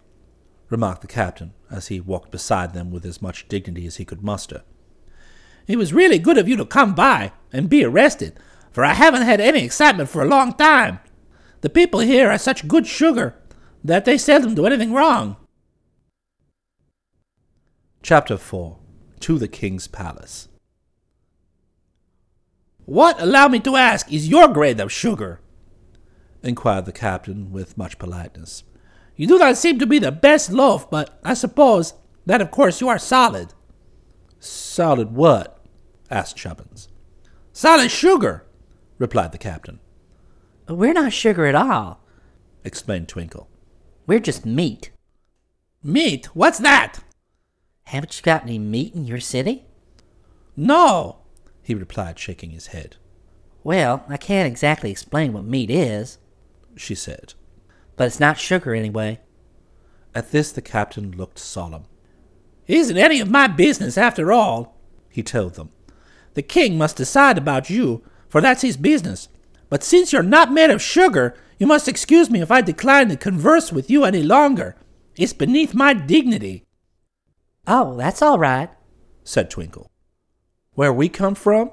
remarked 0.69 1.01
the 1.01 1.09
captain, 1.09 1.55
as 1.69 1.89
he 1.89 2.01
walked 2.01 2.31
beside 2.31 2.73
them 2.73 2.93
with 2.93 3.05
as 3.05 3.21
much 3.21 3.49
dignity 3.49 3.85
as 3.87 3.97
he 3.97 4.05
could 4.05 4.23
muster. 4.23 4.63
It 5.71 5.79
was 5.79 5.93
really 5.93 6.19
good 6.19 6.37
of 6.37 6.49
you 6.49 6.57
to 6.57 6.65
come 6.65 6.97
by 6.97 7.31
and 7.53 7.71
be 7.71 7.85
arrested, 7.85 8.37
for 8.73 8.85
I 8.85 8.93
haven't 8.95 9.23
had 9.23 9.41
any 9.41 9.63
excitement 9.63 10.09
for 10.09 10.21
a 10.21 10.29
long 10.29 10.53
time. 10.55 10.99
The 11.61 11.71
people 11.71 12.01
here 12.01 12.29
are 12.29 12.39
such 12.39 12.67
good 12.67 12.89
sugar 12.89 13.37
that 13.85 14.05
they 14.05 14.19
seldom 14.19 14.57
do 14.57 14.67
anything 14.67 14.93
wrong. 14.93 15.37
Chapter 18.03 18.37
4 18.37 18.79
To 19.21 19.39
the 19.39 19.47
King's 19.47 19.87
Palace 19.87 20.49
What, 22.85 23.23
allow 23.23 23.47
me 23.47 23.61
to 23.61 23.77
ask, 23.77 24.13
is 24.13 24.27
your 24.27 24.49
grade 24.49 24.81
of 24.81 24.91
sugar? 24.91 25.41
inquired 26.43 26.87
the 26.87 26.93
captain 26.93 27.53
with 27.53 27.79
much 27.79 27.97
politeness. 27.97 28.65
You 29.15 29.29
do 29.29 29.39
not 29.39 29.57
seem 29.57 29.79
to 29.79 29.87
be 29.87 30.01
the 30.01 30.11
best 30.11 30.51
loaf, 30.51 30.91
but 30.91 31.21
I 31.23 31.35
suppose 31.35 31.95
that 32.27 32.41
of 32.41 32.51
course 32.51 32.81
you 32.81 32.89
are 32.89 32.99
solid. 32.99 33.55
Solid 34.41 35.13
what? 35.13 35.59
Asked 36.11 36.37
Chubbins. 36.37 36.89
Solid 37.53 37.91
sugar, 37.91 38.45
replied 38.99 39.33
the 39.33 39.39
captain. 39.39 39.81
We're 40.69 40.93
not 40.93 41.13
sugar 41.13 41.47
at 41.47 41.55
all, 41.55 42.01
explained 42.65 43.09
Twinkle. 43.09 43.49
We're 44.07 44.21
just 44.21 44.47
meat. 44.47 44.91
Meat? 45.83 46.27
What's 46.35 46.59
that? 46.59 47.01
Haven't 47.85 48.17
you 48.17 48.23
got 48.23 48.43
any 48.43 48.59
meat 48.59 48.95
in 48.95 49.05
your 49.05 49.21
city? 49.21 49.65
No, 50.57 51.19
he 51.63 51.75
replied, 51.75 52.19
shaking 52.19 52.51
his 52.51 52.69
head. 52.69 52.97
Well, 53.63 54.05
I 54.09 54.17
can't 54.17 54.47
exactly 54.47 54.91
explain 54.91 55.33
what 55.33 55.45
meat 55.45 55.71
is, 55.71 56.19
she 56.77 56.95
said. 56.95 57.35
But 57.97 58.07
it's 58.07 58.21
not 58.21 58.39
sugar 58.39 58.75
anyway. 58.75 59.21
At 60.15 60.33
this, 60.33 60.53
the 60.53 60.63
captain 60.63 61.13
looked 61.13 61.39
solemn. 61.39 61.85
Isn't 62.67 62.97
any 62.97 63.21
of 63.21 63.31
my 63.31 63.47
business 63.47 63.99
after 63.99 64.33
all, 64.33 64.77
he 65.09 65.23
told 65.23 65.55
them. 65.55 65.71
The 66.35 66.43
king 66.43 66.79
must 66.79 66.97
decide 66.97 67.39
about 67.39 67.71
you, 67.71 68.03
for 68.29 68.41
that's 68.41 68.63
his 68.63 68.77
business. 68.77 69.29
But 69.69 69.83
since 69.85 70.13
you're 70.13 70.23
not 70.23 70.53
made 70.53 70.71
of 70.71 70.83
sugar, 70.83 71.37
you 71.59 71.67
must 71.67 71.89
excuse 71.89 72.31
me 72.31 72.41
if 72.41 72.51
I 72.51 72.61
decline 72.61 73.09
to 73.09 73.17
converse 73.17 73.73
with 73.73 73.91
you 73.91 74.05
any 74.05 74.23
longer. 74.23 74.77
It's 75.17 75.33
beneath 75.33 75.75
my 75.75 75.93
dignity. 75.93 76.65
Oh, 77.67 77.97
that's 77.97 78.23
all 78.23 78.39
right, 78.39 78.71
said 79.25 79.51
Twinkle. 79.51 79.91
Where 80.73 80.93
we 80.93 81.09
come 81.09 81.35
from, 81.35 81.71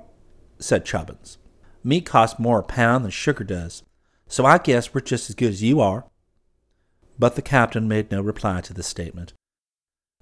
said 0.60 0.86
Chubbins, 0.86 1.38
meat 1.84 2.06
costs 2.06 2.40
more 2.40 2.60
a 2.60 2.64
pound 2.64 3.06
than 3.06 3.12
sugar 3.12 3.44
does, 3.44 3.84
so 4.28 4.46
I 4.46 4.58
guess 4.58 4.94
we're 4.94 5.02
just 5.02 5.30
as 5.30 5.36
good 5.36 5.50
as 5.50 5.64
you 5.64 5.80
are. 5.80 6.06
But 7.18 7.36
the 7.36 7.42
captain 7.42 7.88
made 7.88 8.12
no 8.12 8.22
reply 8.22 8.62
to 8.62 8.74
this 8.74 8.88
statement, 8.88 9.34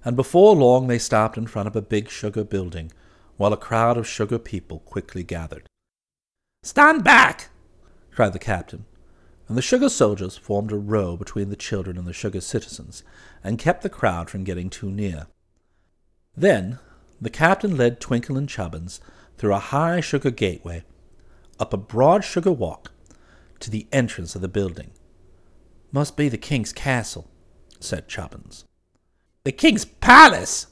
and 0.04 0.14
before 0.14 0.54
long 0.54 0.86
they 0.86 0.98
stopped 0.98 1.36
in 1.36 1.46
front 1.46 1.66
of 1.66 1.74
a 1.74 1.82
big 1.82 2.08
sugar 2.08 2.44
building 2.44 2.92
while 3.36 3.52
a 3.52 3.56
crowd 3.56 3.96
of 3.96 4.06
sugar 4.06 4.38
people 4.38 4.80
quickly 4.80 5.22
gathered. 5.22 5.68
Stand 6.62 7.04
back! 7.04 7.50
cried 8.10 8.32
the 8.32 8.38
captain, 8.38 8.86
and 9.48 9.56
the 9.56 9.62
sugar 9.62 9.88
soldiers 9.88 10.36
formed 10.36 10.72
a 10.72 10.76
row 10.76 11.16
between 11.16 11.50
the 11.50 11.56
children 11.56 11.96
and 11.96 12.06
the 12.06 12.12
sugar 12.12 12.40
citizens, 12.40 13.02
and 13.44 13.58
kept 13.58 13.82
the 13.82 13.88
crowd 13.88 14.28
from 14.28 14.44
getting 14.44 14.70
too 14.70 14.90
near. 14.90 15.26
Then 16.36 16.78
the 17.20 17.30
captain 17.30 17.76
led 17.76 18.00
Twinkle 18.00 18.36
and 18.36 18.48
Chubbins 18.48 19.00
through 19.38 19.54
a 19.54 19.58
high 19.58 20.00
sugar 20.00 20.30
gateway, 20.30 20.82
up 21.60 21.72
a 21.72 21.78
broad 21.78 22.24
sugar 22.24 22.52
walk, 22.52 22.90
to 23.60 23.70
the 23.70 23.86
entrance 23.92 24.34
of 24.34 24.42
the 24.42 24.48
building. 24.48 24.90
Must 25.92 26.16
be 26.16 26.28
the 26.28 26.36
king's 26.36 26.72
castle, 26.72 27.30
said 27.80 28.08
Chubbins. 28.08 28.64
The 29.44 29.52
king's 29.52 29.84
palace, 29.84 30.66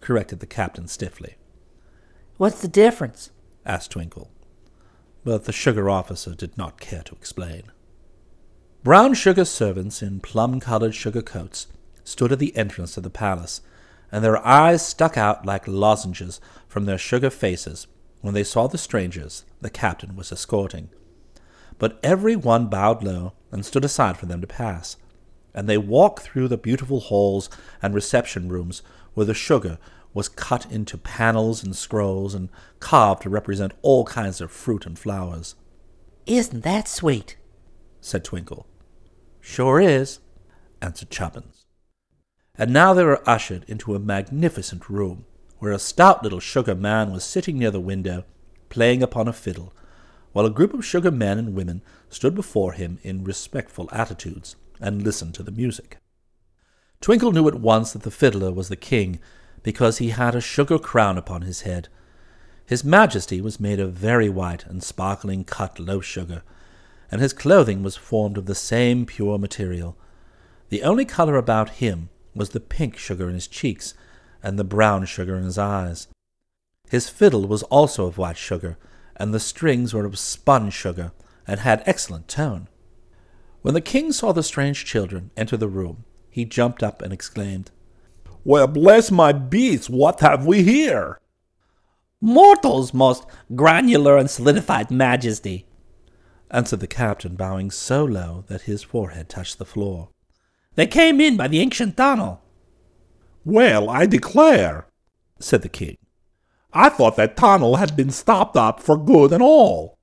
corrected 0.00 0.40
the 0.40 0.46
captain 0.46 0.86
stiffly. 0.86 1.36
What's 2.44 2.60
the 2.60 2.68
difference? 2.68 3.30
asked 3.64 3.92
Twinkle. 3.92 4.30
But 5.24 5.46
the 5.46 5.50
sugar 5.50 5.88
officer 5.88 6.34
did 6.34 6.58
not 6.58 6.78
care 6.78 7.02
to 7.04 7.14
explain. 7.14 7.62
Brown 8.82 9.14
sugar 9.14 9.46
servants 9.46 10.02
in 10.02 10.20
plum 10.20 10.60
colored 10.60 10.94
sugar 10.94 11.22
coats 11.22 11.68
stood 12.04 12.32
at 12.32 12.38
the 12.38 12.54
entrance 12.54 12.98
of 12.98 13.02
the 13.02 13.08
palace, 13.08 13.62
and 14.12 14.22
their 14.22 14.46
eyes 14.46 14.86
stuck 14.86 15.16
out 15.16 15.46
like 15.46 15.66
lozenges 15.66 16.38
from 16.68 16.84
their 16.84 16.98
sugar 16.98 17.30
faces 17.30 17.86
when 18.20 18.34
they 18.34 18.44
saw 18.44 18.66
the 18.66 18.76
strangers 18.76 19.46
the 19.62 19.70
captain 19.70 20.14
was 20.14 20.30
escorting. 20.30 20.90
But 21.78 21.98
every 22.02 22.36
one 22.36 22.66
bowed 22.66 23.02
low 23.02 23.32
and 23.52 23.64
stood 23.64 23.86
aside 23.86 24.18
for 24.18 24.26
them 24.26 24.42
to 24.42 24.46
pass, 24.46 24.98
and 25.54 25.66
they 25.66 25.78
walked 25.78 26.20
through 26.20 26.48
the 26.48 26.58
beautiful 26.58 27.00
halls 27.00 27.48
and 27.80 27.94
reception 27.94 28.50
rooms 28.50 28.82
where 29.14 29.24
the 29.24 29.32
sugar 29.32 29.78
was 30.14 30.28
cut 30.28 30.70
into 30.70 30.96
panels 30.96 31.62
and 31.62 31.74
scrolls 31.74 32.34
and 32.34 32.48
carved 32.78 33.22
to 33.22 33.28
represent 33.28 33.72
all 33.82 34.04
kinds 34.04 34.40
of 34.40 34.50
fruit 34.50 34.86
and 34.86 34.98
flowers. 34.98 35.56
Isn't 36.24 36.62
that 36.62 36.88
sweet? 36.88 37.36
said 38.00 38.24
Twinkle. 38.24 38.66
Sure 39.40 39.80
is, 39.80 40.20
answered 40.80 41.10
Chubbins. 41.10 41.66
And 42.56 42.72
now 42.72 42.94
they 42.94 43.04
were 43.04 43.28
ushered 43.28 43.64
into 43.66 43.94
a 43.94 43.98
magnificent 43.98 44.88
room, 44.88 45.26
where 45.58 45.72
a 45.72 45.78
stout 45.78 46.22
little 46.22 46.40
sugar 46.40 46.74
man 46.74 47.12
was 47.12 47.24
sitting 47.24 47.58
near 47.58 47.72
the 47.72 47.80
window, 47.80 48.24
playing 48.68 49.02
upon 49.02 49.26
a 49.26 49.32
fiddle, 49.32 49.74
while 50.32 50.46
a 50.46 50.50
group 50.50 50.72
of 50.72 50.84
sugar 50.84 51.10
men 51.10 51.38
and 51.38 51.54
women 51.54 51.82
stood 52.08 52.34
before 52.34 52.72
him 52.72 52.98
in 53.02 53.24
respectful 53.24 53.88
attitudes 53.92 54.56
and 54.80 55.02
listened 55.02 55.34
to 55.34 55.42
the 55.42 55.50
music. 55.50 55.98
Twinkle 57.00 57.32
knew 57.32 57.48
at 57.48 57.60
once 57.60 57.92
that 57.92 58.02
the 58.02 58.10
fiddler 58.10 58.52
was 58.52 58.68
the 58.68 58.76
king, 58.76 59.18
because 59.64 59.98
he 59.98 60.10
had 60.10 60.36
a 60.36 60.40
sugar 60.40 60.78
crown 60.78 61.18
upon 61.18 61.42
his 61.42 61.62
head. 61.62 61.88
His 62.66 62.84
majesty 62.84 63.40
was 63.40 63.58
made 63.58 63.80
of 63.80 63.94
very 63.94 64.28
white 64.28 64.64
and 64.66 64.82
sparkling 64.82 65.42
cut 65.42 65.80
loaf 65.80 66.04
sugar, 66.04 66.42
and 67.10 67.20
his 67.20 67.32
clothing 67.32 67.82
was 67.82 67.96
formed 67.96 68.38
of 68.38 68.46
the 68.46 68.54
same 68.54 69.06
pure 69.06 69.38
material. 69.38 69.96
The 70.68 70.82
only 70.82 71.04
colour 71.04 71.36
about 71.36 71.70
him 71.70 72.10
was 72.34 72.50
the 72.50 72.60
pink 72.60 72.96
sugar 72.96 73.28
in 73.28 73.34
his 73.34 73.48
cheeks 73.48 73.94
and 74.42 74.58
the 74.58 74.64
brown 74.64 75.06
sugar 75.06 75.36
in 75.36 75.44
his 75.44 75.58
eyes. 75.58 76.08
His 76.90 77.08
fiddle 77.08 77.48
was 77.48 77.62
also 77.64 78.06
of 78.06 78.18
white 78.18 78.36
sugar, 78.36 78.76
and 79.16 79.32
the 79.32 79.40
strings 79.40 79.94
were 79.94 80.04
of 80.04 80.18
spun 80.18 80.70
sugar, 80.70 81.12
and 81.46 81.60
had 81.60 81.82
excellent 81.86 82.28
tone. 82.28 82.68
When 83.62 83.74
the 83.74 83.80
king 83.80 84.12
saw 84.12 84.32
the 84.32 84.42
strange 84.42 84.84
children 84.84 85.30
enter 85.36 85.56
the 85.56 85.68
room, 85.68 86.04
he 86.28 86.44
jumped 86.44 86.82
up 86.82 87.00
and 87.00 87.12
exclaimed, 87.12 87.70
Well, 88.44 88.66
bless 88.66 89.10
my 89.10 89.32
beets, 89.32 89.88
what 89.88 90.20
have 90.20 90.44
we 90.44 90.62
here? 90.62 91.18
Mortals, 92.20 92.92
most 92.92 93.24
granular 93.54 94.18
and 94.18 94.30
solidified 94.30 94.90
majesty, 94.90 95.66
answered 96.50 96.80
the 96.80 96.86
captain, 96.86 97.36
bowing 97.36 97.70
so 97.70 98.04
low 98.04 98.44
that 98.48 98.62
his 98.62 98.82
forehead 98.82 99.30
touched 99.30 99.58
the 99.58 99.64
floor. 99.64 100.10
They 100.74 100.86
came 100.86 101.20
in 101.20 101.38
by 101.38 101.48
the 101.48 101.60
ancient 101.60 101.96
tunnel. 101.96 102.42
Well, 103.46 103.88
I 103.88 104.04
declare, 104.06 104.88
said 105.38 105.62
the 105.62 105.68
king. 105.68 105.96
I 106.72 106.90
thought 106.90 107.16
that 107.16 107.36
tunnel 107.36 107.76
had 107.76 107.96
been 107.96 108.10
stopped 108.10 108.56
up 108.56 108.80
for 108.80 108.96
good 108.96 109.32
and 109.32 109.42
all. 109.42 109.98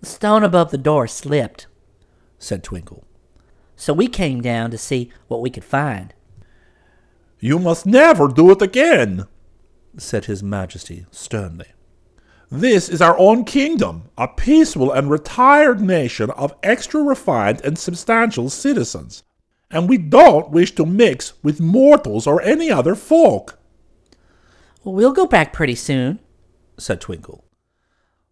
The 0.00 0.06
stone 0.06 0.44
above 0.44 0.70
the 0.70 0.78
door 0.78 1.06
slipped, 1.06 1.66
said 2.38 2.62
Twinkle. 2.62 3.04
So 3.76 3.92
we 3.92 4.08
came 4.08 4.40
down 4.40 4.70
to 4.70 4.78
see 4.78 5.10
what 5.26 5.40
we 5.40 5.50
could 5.50 5.64
find. 5.64 6.14
You 7.40 7.58
must 7.58 7.86
never 7.86 8.28
do 8.28 8.50
it 8.50 8.62
again, 8.62 9.26
said 9.96 10.24
His 10.24 10.42
Majesty 10.42 11.06
sternly. 11.10 11.66
This 12.50 12.88
is 12.88 13.02
our 13.02 13.16
own 13.18 13.44
kingdom, 13.44 14.08
a 14.16 14.26
peaceful 14.26 14.90
and 14.90 15.10
retired 15.10 15.80
nation 15.80 16.30
of 16.30 16.56
extra 16.62 17.02
refined 17.02 17.60
and 17.62 17.78
substantial 17.78 18.48
citizens, 18.48 19.22
and 19.70 19.88
we 19.88 19.98
don't 19.98 20.50
wish 20.50 20.74
to 20.76 20.86
mix 20.86 21.34
with 21.42 21.60
mortals 21.60 22.26
or 22.26 22.40
any 22.42 22.70
other 22.70 22.94
folk. 22.94 23.58
Well, 24.82 25.12
go 25.12 25.26
back 25.26 25.52
pretty 25.52 25.74
soon, 25.74 26.20
said 26.78 27.00
Twinkle. 27.00 27.44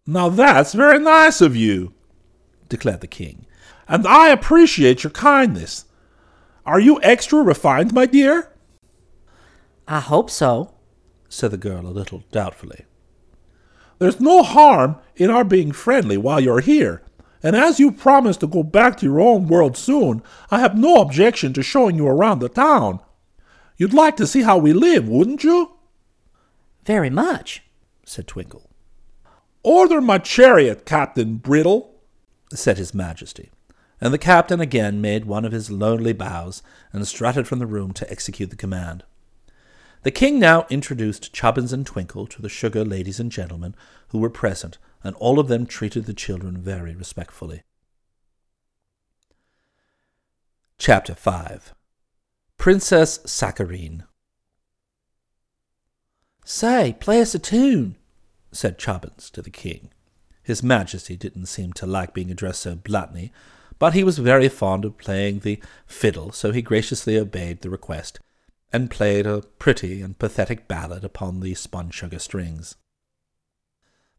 Now 0.05 0.29
that's 0.29 0.73
very 0.73 0.99
nice 0.99 1.39
of 1.39 1.55
you, 1.55 1.93
declared 2.69 3.01
the 3.01 3.07
king, 3.07 3.45
and 3.87 4.07
I 4.07 4.29
appreciate 4.29 5.03
your 5.03 5.11
kindness. 5.11 5.85
Are 6.65 6.79
you 6.79 6.99
extra 7.03 7.41
refined, 7.41 7.93
my 7.93 8.05
dear? 8.05 8.51
I 9.87 10.01
hope 10.01 10.29
so, 10.29 10.73
said 11.29 11.51
the 11.51 11.57
girl 11.57 11.87
a 11.87 11.89
little 11.89 12.23
doubtfully. 12.31 12.85
There's 13.99 14.19
no 14.19 14.43
harm 14.43 14.97
in 15.15 15.29
our 15.29 15.43
being 15.43 15.71
friendly 15.71 16.17
while 16.17 16.39
you're 16.39 16.59
here, 16.59 17.01
and 17.41 17.55
as 17.55 17.79
you 17.79 17.91
promised 17.91 18.41
to 18.41 18.47
go 18.47 18.63
back 18.63 18.97
to 18.97 19.05
your 19.05 19.19
own 19.19 19.47
world 19.47 19.77
soon, 19.77 20.21
I 20.51 20.59
have 20.59 20.77
no 20.77 20.95
objection 20.95 21.53
to 21.53 21.63
showing 21.63 21.95
you 21.95 22.07
around 22.07 22.39
the 22.39 22.49
town. 22.49 22.99
You'd 23.77 23.93
like 23.93 24.17
to 24.17 24.27
see 24.27 24.41
how 24.41 24.57
we 24.57 24.73
live, 24.73 25.07
wouldn't 25.07 25.43
you? 25.43 25.71
Very 26.85 27.09
much, 27.09 27.63
said 28.05 28.27
Twinkle. 28.27 28.69
Order 29.63 30.01
my 30.01 30.17
chariot, 30.17 30.85
Captain 30.85 31.37
Brittle, 31.37 31.95
said 32.53 32.77
His 32.77 32.93
Majesty, 32.93 33.51
and 33.99 34.13
the 34.13 34.17
captain 34.17 34.59
again 34.59 35.01
made 35.01 35.25
one 35.25 35.45
of 35.45 35.51
his 35.51 35.71
lonely 35.71 36.13
bows 36.13 36.61
and 36.91 37.07
strutted 37.07 37.47
from 37.47 37.59
the 37.59 37.65
room 37.65 37.91
to 37.93 38.09
execute 38.09 38.49
the 38.49 38.55
command. 38.55 39.03
The 40.03 40.11
king 40.11 40.39
now 40.39 40.67
introduced 40.69 41.33
Chubbins 41.33 41.73
and 41.73 41.85
Twinkle 41.85 42.27
to 42.27 42.41
the 42.41 42.49
sugar 42.49 42.85
ladies 42.85 43.19
and 43.19 43.31
gentlemen 43.31 43.75
who 44.09 44.19
were 44.19 44.29
present, 44.29 44.77
and 45.03 45.15
all 45.15 45.39
of 45.39 45.47
them 45.47 45.65
treated 45.65 46.05
the 46.05 46.13
children 46.13 46.57
very 46.57 46.95
respectfully. 46.95 47.63
Chapter 50.77 51.15
5 51.15 51.73
Princess 52.57 53.19
Saccharine 53.25 54.03
Say, 56.45 56.95
play 56.99 57.19
us 57.19 57.35
a 57.35 57.39
tune, 57.39 57.95
said 58.51 58.77
Chubbins 58.77 59.29
to 59.31 59.41
the 59.41 59.49
king. 59.49 59.89
His 60.43 60.63
Majesty 60.63 61.17
didn't 61.17 61.47
seem 61.47 61.73
to 61.73 61.85
like 61.85 62.13
being 62.13 62.31
addressed 62.31 62.61
so 62.61 62.75
bluntly, 62.75 63.33
but 63.79 63.93
he 63.93 64.03
was 64.03 64.19
very 64.19 64.47
fond 64.47 64.85
of 64.85 64.97
playing 64.97 65.39
the 65.39 65.61
fiddle, 65.85 66.31
so 66.31 66.51
he 66.51 66.61
graciously 66.61 67.17
obeyed 67.17 67.61
the 67.61 67.69
request 67.69 68.19
and 68.71 68.91
played 68.91 69.25
a 69.25 69.41
pretty 69.59 70.01
and 70.01 70.19
pathetic 70.19 70.67
ballad 70.67 71.03
upon 71.03 71.39
the 71.39 71.53
spun 71.53 71.89
sugar 71.89 72.19
strings. 72.19 72.75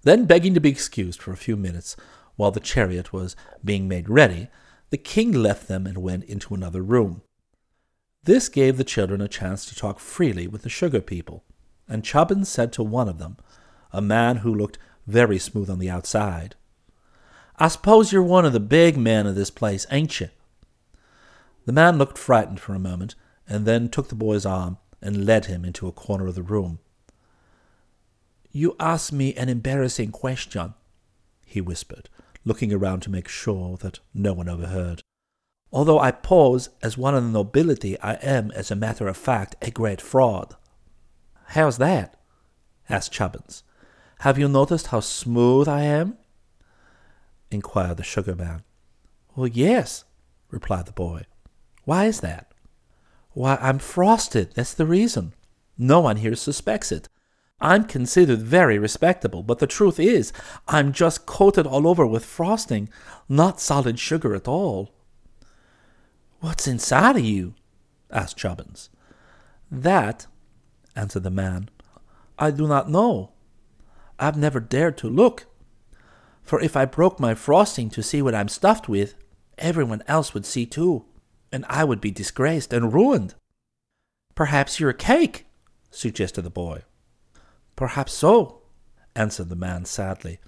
Then, 0.03 0.25
begging 0.25 0.55
to 0.55 0.61
be 0.61 0.71
excused 0.71 1.21
for 1.21 1.33
a 1.33 1.37
few 1.37 1.57
minutes 1.57 1.97
while 2.37 2.51
the 2.51 2.61
chariot 2.61 3.13
was 3.13 3.37
being 3.65 3.89
made 3.89 4.09
ready, 4.09 4.49
the 4.91 4.97
king 4.97 5.33
left 5.33 5.69
them 5.69 5.87
and 5.87 5.99
went 5.99 6.25
into 6.25 6.55
another 6.55 6.83
room. 6.83 7.23
This 8.25 8.49
gave 8.49 8.77
the 8.77 8.85
children 8.85 9.21
a 9.21 9.29
chance 9.29 9.67
to 9.67 9.75
talk 9.75 9.99
freely 9.99 10.47
with 10.47 10.63
the 10.63 10.69
sugar 10.69 11.01
people, 11.01 11.45
and 11.89 12.05
Chubbins 12.05 12.49
said 12.49 12.73
to 12.75 12.83
one 12.83 13.09
of 13.09 13.19
them, 13.19 13.37
a 13.93 14.01
man 14.01 14.39
who 14.39 14.55
looked 14.55 14.79
very 15.07 15.39
smooth 15.39 15.69
on 15.69 15.79
the 15.79 15.91
outside, 15.91 16.55
I 17.61 17.69
suppose 17.69 18.13
you're 18.13 18.23
one 18.23 18.45
of 18.45 18.53
the 18.53 18.61
big 18.61 18.97
men 18.97 19.27
of 19.27 19.35
this 19.35 19.51
place, 19.51 19.85
ain't 19.91 20.21
you? 20.21 20.29
The 21.67 21.73
man 21.73 21.99
looked 21.99 22.17
frightened 22.17 22.61
for 22.61 22.75
a 22.75 22.79
moment, 22.79 23.17
and 23.49 23.67
then 23.67 23.89
took 23.89 24.09
the 24.09 24.15
boy's 24.15 24.47
arm 24.47 24.79
and 25.01 25.25
led 25.25 25.47
him 25.47 25.65
into 25.65 25.89
a 25.89 25.93
corner 25.93 26.27
of 26.27 26.35
the 26.35 26.43
room. 26.43 26.79
You 28.51 28.77
ask 28.81 29.13
me 29.13 29.35
an 29.35 29.49
embarrassing 29.49 30.11
question, 30.11 30.75
he 31.45 31.61
whispered, 31.61 32.09
looking 32.45 32.73
around 32.73 33.01
to 33.01 33.11
make 33.11 33.29
sure 33.29 33.77
that 33.79 34.01
no 34.13 34.33
one 34.33 34.49
overheard. 34.49 35.03
Although 35.71 35.99
I 35.99 36.11
pose 36.13 36.71
as 36.83 36.97
one 36.97 37.15
of 37.15 37.23
the 37.23 37.29
nobility, 37.29 37.99
I 38.01 38.15
am, 38.15 38.51
as 38.53 38.71
a 38.71 38.77
matter 38.77 39.07
of 39.07 39.17
fact, 39.17 39.57
a 39.61 39.71
great 39.71 40.01
fraud. 40.01 40.57
How's 41.49 41.79
that? 41.79 42.19
asked 42.89 43.13
Chubbins. 43.13 43.63
Have 44.21 44.39
you 44.39 44.49
noticed 44.49 44.89
how 44.89 45.01
smooth 45.01 45.69
I 45.69 45.83
am? 45.83 46.17
inquired 47.51 47.99
the 47.99 48.03
sugar 48.03 48.35
man. 48.35 48.63
Well, 49.37 49.47
yes, 49.47 50.05
replied 50.51 50.87
the 50.87 50.93
boy. 50.93 51.25
Why 51.85 52.07
is 52.07 52.21
that? 52.21 52.53
Why, 53.39 53.57
I'm 53.61 53.79
frosted, 53.79 54.55
that's 54.55 54.75
the 54.75 54.85
reason. 54.85 55.33
No 55.79 56.01
one 56.01 56.17
here 56.17 56.35
suspects 56.35 56.91
it. 56.91 57.09
I'm 57.61 57.85
considered 57.85 58.41
very 58.43 58.81
respectable, 58.81 59.45
but 59.45 59.61
the 59.61 59.67
truth 59.69 60.01
is, 60.01 60.33
I'm 60.67 60.91
just 60.91 61.25
coated 61.25 61.65
all 61.65 61.87
over 61.87 62.05
with 62.05 62.25
frosting, 62.25 62.89
not 63.29 63.61
solid 63.61 64.01
sugar 64.01 64.35
at 64.35 64.49
all. 64.49 64.91
What's 66.41 66.67
inside 66.67 67.15
of 67.15 67.25
you? 67.25 67.55
asked 68.11 68.37
Chubbins. 68.37 68.89
That, 69.71 70.27
answered 70.97 71.23
the 71.23 71.31
man, 71.31 71.71
I 72.41 72.51
do 72.51 72.67
not 72.67 72.91
know. 72.91 73.31
I've 74.19 74.37
never 74.37 74.59
dared 74.59 74.99
to 74.99 75.09
look. 75.09 75.47
For 76.43 76.61
if 76.61 76.77
I 76.77 76.87
broke 76.87 77.21
my 77.21 77.35
frosting 77.35 77.89
to 77.91 78.03
see 78.03 78.21
what 78.21 78.35
I'm 78.35 78.49
stuffed 78.49 78.89
with, 78.89 79.15
everyone 79.59 80.03
else 80.09 80.35
would 80.35 80.45
see 80.45 80.67
too 80.67 81.05
and 81.53 81.65
I 81.69 81.85
would 81.85 82.01
be 82.01 82.11
disgraced 82.11 82.73
and 82.73 82.93
ruined. 82.93 83.35
Perhaps 84.35 84.79
you're 84.79 84.91
a 84.91 84.95
cake, 84.95 85.47
suggested 85.91 86.43
the 86.43 86.51
boy. 86.51 86.83
Perhaps 87.77 88.13
so, 88.13 88.63
answered 89.15 89.49
the 89.49 89.57
man 89.57 89.85
sadly. 89.85 90.39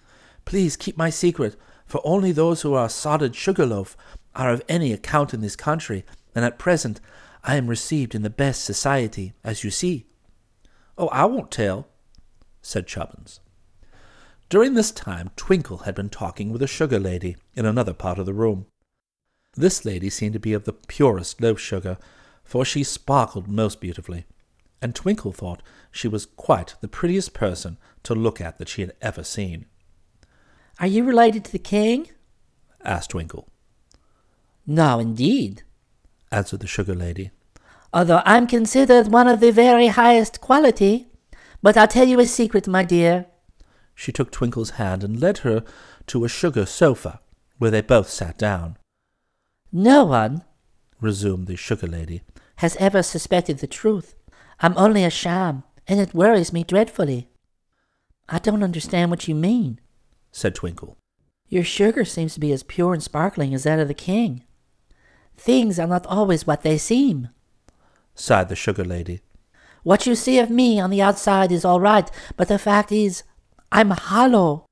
Please 0.45 0.77
keep 0.77 0.97
my 0.97 1.11
secret, 1.11 1.57
for 1.87 2.01
only 2.05 2.33
those 2.33 2.63
who 2.63 2.75
are 2.75 2.89
solid 2.89 3.35
sugar 3.35 3.67
loaf 3.67 3.97
are 4.35 4.53
of 4.53 4.63
any 4.69 4.93
account 4.93 5.35
in 5.35 5.41
this 5.41 5.57
country, 5.57 6.05
and 6.35 6.45
at 6.45 6.59
present 6.59 7.01
I 7.43 7.57
am 7.57 7.69
received 7.69 8.15
in 8.15 8.23
the 8.23 8.31
best 8.31 8.65
society, 8.65 9.33
as 9.43 9.65
you 9.65 9.71
see. 9.71 10.07
Oh, 10.99 11.09
I 11.09 11.25
won't 11.25 11.51
tell, 11.51 11.89
said 12.63 12.87
Chubbins. 12.87 13.41
During 14.49 14.75
this 14.75 14.91
time, 14.91 15.31
Twinkle 15.37 15.79
had 15.79 15.95
been 15.95 16.11
talking 16.11 16.53
with 16.53 16.63
a 16.63 16.67
sugar 16.67 16.99
lady 16.99 17.37
in 17.55 17.65
another 17.65 17.95
part 17.95 18.19
of 18.19 18.27
the 18.27 18.35
room. 18.35 18.67
This 19.55 19.85
lady 19.85 20.11
seemed 20.11 20.35
to 20.35 20.39
be 20.39 20.53
of 20.53 20.65
the 20.65 20.73
purest 20.73 21.41
loaf 21.41 21.59
sugar, 21.59 21.99
for 22.45 22.65
she 22.65 22.83
sparkled 22.85 23.49
most 23.49 23.81
beautifully, 23.81 24.27
and 24.81 24.95
Twinkle 24.95 25.33
thought 25.33 25.63
she 25.91 26.09
was 26.09 26.27
quite 26.27 26.77
the 26.81 26.89
prettiest 26.89 27.35
person 27.35 27.77
to 28.05 28.15
look 28.15 28.41
at 28.41 28.59
that 28.59 28.69
she 28.69 28.83
had 28.83 28.95
ever 29.03 29.25
seen. 29.25 29.67
Are 30.79 30.87
you 30.87 31.05
related 31.05 31.45
to 31.45 31.53
the 31.53 31.59
king? 31.59 32.09
asked 32.85 33.11
Twinkle. 33.11 33.49
No, 34.67 34.99
indeed. 34.99 35.63
answered 36.31 36.61
the 36.61 36.67
sugar 36.67 36.95
lady. 36.95 37.31
Although 37.93 38.23
I'm 38.25 38.47
considered 38.47 39.09
one 39.09 39.27
of 39.27 39.41
the 39.41 39.51
very 39.51 39.89
highest 39.89 40.41
quality. 40.41 41.09
But 41.63 41.77
I'll 41.77 41.89
tell 41.89 42.07
you 42.07 42.21
a 42.21 42.27
secret, 42.27 42.67
my 42.67 42.85
dear. 42.85 43.27
She 43.95 44.13
took 44.13 44.31
Twinkle's 44.31 44.71
hand 44.71 45.05
and 45.05 45.21
led 45.21 45.39
her 45.39 45.65
to 46.07 46.25
a 46.25 46.29
sugar 46.29 46.65
sofa, 46.65 47.21
where 47.59 47.71
they 47.71 47.83
both 47.83 48.09
sat 48.09 48.39
down. 48.39 48.79
No 49.73 50.05
one, 50.05 50.45
resumed 51.01 51.47
the 51.47 51.57
sugar 51.57 51.87
lady, 51.87 52.23
has 52.57 52.77
ever 52.77 53.03
suspected 53.03 53.59
the 53.59 53.67
truth. 53.67 54.15
I'm 54.59 54.77
only 54.77 55.05
a 55.05 55.11
sham, 55.11 55.63
and 55.87 56.01
it 56.01 56.15
worries 56.15 56.53
me 56.53 56.65
dreadfully. 56.65 57.29
I 58.29 58.39
don't 58.39 58.63
understand 58.63 59.11
what 59.11 59.29
you 59.29 59.35
mean, 59.35 59.81
said 60.33 60.55
Twinkle. 60.55 60.97
Your 61.49 61.65
sugar 61.65 62.05
seems 62.05 62.35
to 62.35 62.41
be 62.41 62.53
as 62.53 62.63
pure 62.63 62.95
and 62.95 63.03
sparkling 63.03 63.55
as 63.55 63.65
that 63.65 63.81
of 63.81 63.89
the 63.89 63.95
king. 63.95 64.45
Things 65.37 65.79
are 65.79 65.87
not 65.87 66.07
always 66.07 66.47
what 66.47 66.63
they 66.63 66.77
seem, 66.77 67.29
sighed 68.15 68.49
the 68.49 68.57
sugar 68.57 68.85
lady. 68.85 69.21
What 69.83 70.07
you 70.07 70.15
see 70.15 70.39
of 70.39 70.51
me 70.51 70.79
on 70.79 70.91
the 70.91 71.01
outside 71.01 71.51
is 71.51 71.65
all 71.65 71.81
right, 71.81 72.11
but 72.37 72.49
the 72.49 72.59
fact 72.59 72.93
is, 72.93 73.23
I'm 73.73 73.91
hollow. 73.91 74.67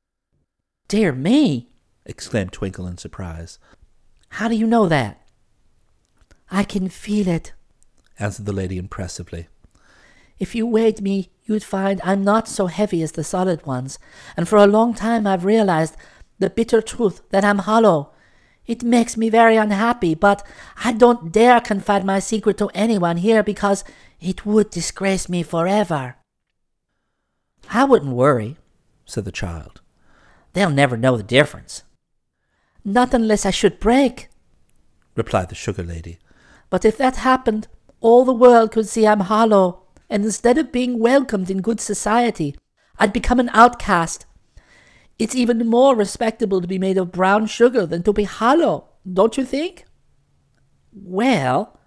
Dear 0.87 1.13
me, 1.13 1.71
exclaimed 2.05 2.53
Twinkle 2.53 2.87
in 2.87 2.99
surprise. 2.99 3.59
How 4.31 4.49
do 4.49 4.55
you 4.55 4.67
know 4.67 4.89
that? 4.89 5.21
I 6.51 6.65
can 6.65 6.89
feel 6.89 7.29
it, 7.29 7.53
answered 8.19 8.47
the 8.47 8.53
lady 8.53 8.79
impressively. 8.79 9.49
If 10.39 10.55
you 10.55 10.67
weighed 10.67 11.01
me, 11.01 11.31
you'd 11.45 11.65
find 11.65 12.01
I'm 12.05 12.23
not 12.23 12.49
so 12.49 12.67
heavy 12.67 13.03
as 13.03 13.13
the 13.13 13.25
solid 13.25 13.67
ones, 13.67 13.99
and 14.37 14.49
for 14.49 14.57
a 14.57 14.67
long 14.67 14.95
time 14.95 15.27
I've 15.27 15.45
realized 15.45 15.97
the 16.39 16.51
bitter 16.51 16.81
truth 16.81 17.23
that 17.31 17.45
I'm 17.45 17.59
hollow. 17.59 18.13
It 18.67 18.83
makes 18.83 19.17
me 19.17 19.31
very 19.31 19.57
unhappy, 19.57 20.15
but 20.15 20.47
I 20.85 20.93
don't 20.93 21.33
dare 21.33 21.61
confide 21.61 22.05
my 22.05 22.19
secret 22.19 22.59
to 22.59 22.71
anyone 22.75 23.17
here 23.17 23.43
because 23.43 23.83
it 24.21 24.45
would 24.47 24.71
disgrace 24.71 25.29
me 25.29 25.43
forever. 25.43 26.17
I 27.71 27.85
wouldn't 27.85 28.13
worry, 28.13 28.57
said 29.05 29.25
the 29.25 29.33
child. 29.33 29.81
They'll 30.53 30.71
never 30.71 30.97
know 30.97 31.17
the 31.17 31.23
difference. 31.23 31.83
Not 32.89 33.13
unless 33.13 33.45
I 33.45 33.51
should 33.51 33.81
break, 33.81 34.31
replied 35.15 35.51
the 35.51 35.55
sugar 35.55 35.83
lady. 35.83 36.19
But 36.71 36.87
if 36.87 36.97
that 36.97 37.17
happened, 37.17 37.69
all 38.01 38.25
the 38.25 38.33
world 38.33 38.73
could 38.73 38.89
see 38.89 39.07
I'm 39.07 39.21
hollow, 39.21 39.83
and 40.09 40.25
instead 40.25 40.57
of 40.57 40.73
being 40.73 40.99
welcomed 40.99 41.51
in 41.51 41.61
good 41.61 41.81
society, 41.81 42.57
I'd 42.99 43.13
become 43.13 43.41
an 43.41 43.51
outcast. 43.53 44.25
It's 45.19 45.35
even 45.35 45.69
more 45.69 45.95
respectable 45.95 46.63
to 46.63 46.67
be 46.67 46.79
made 46.79 46.97
of 46.97 47.13
brown 47.13 47.45
sugar 47.45 47.85
than 47.85 48.03
to 48.05 48.13
be 48.15 48.25
hollow, 48.25 48.89
don't 49.13 49.37
you 49.37 49.45
think? 49.45 49.85
Well, 50.91 51.79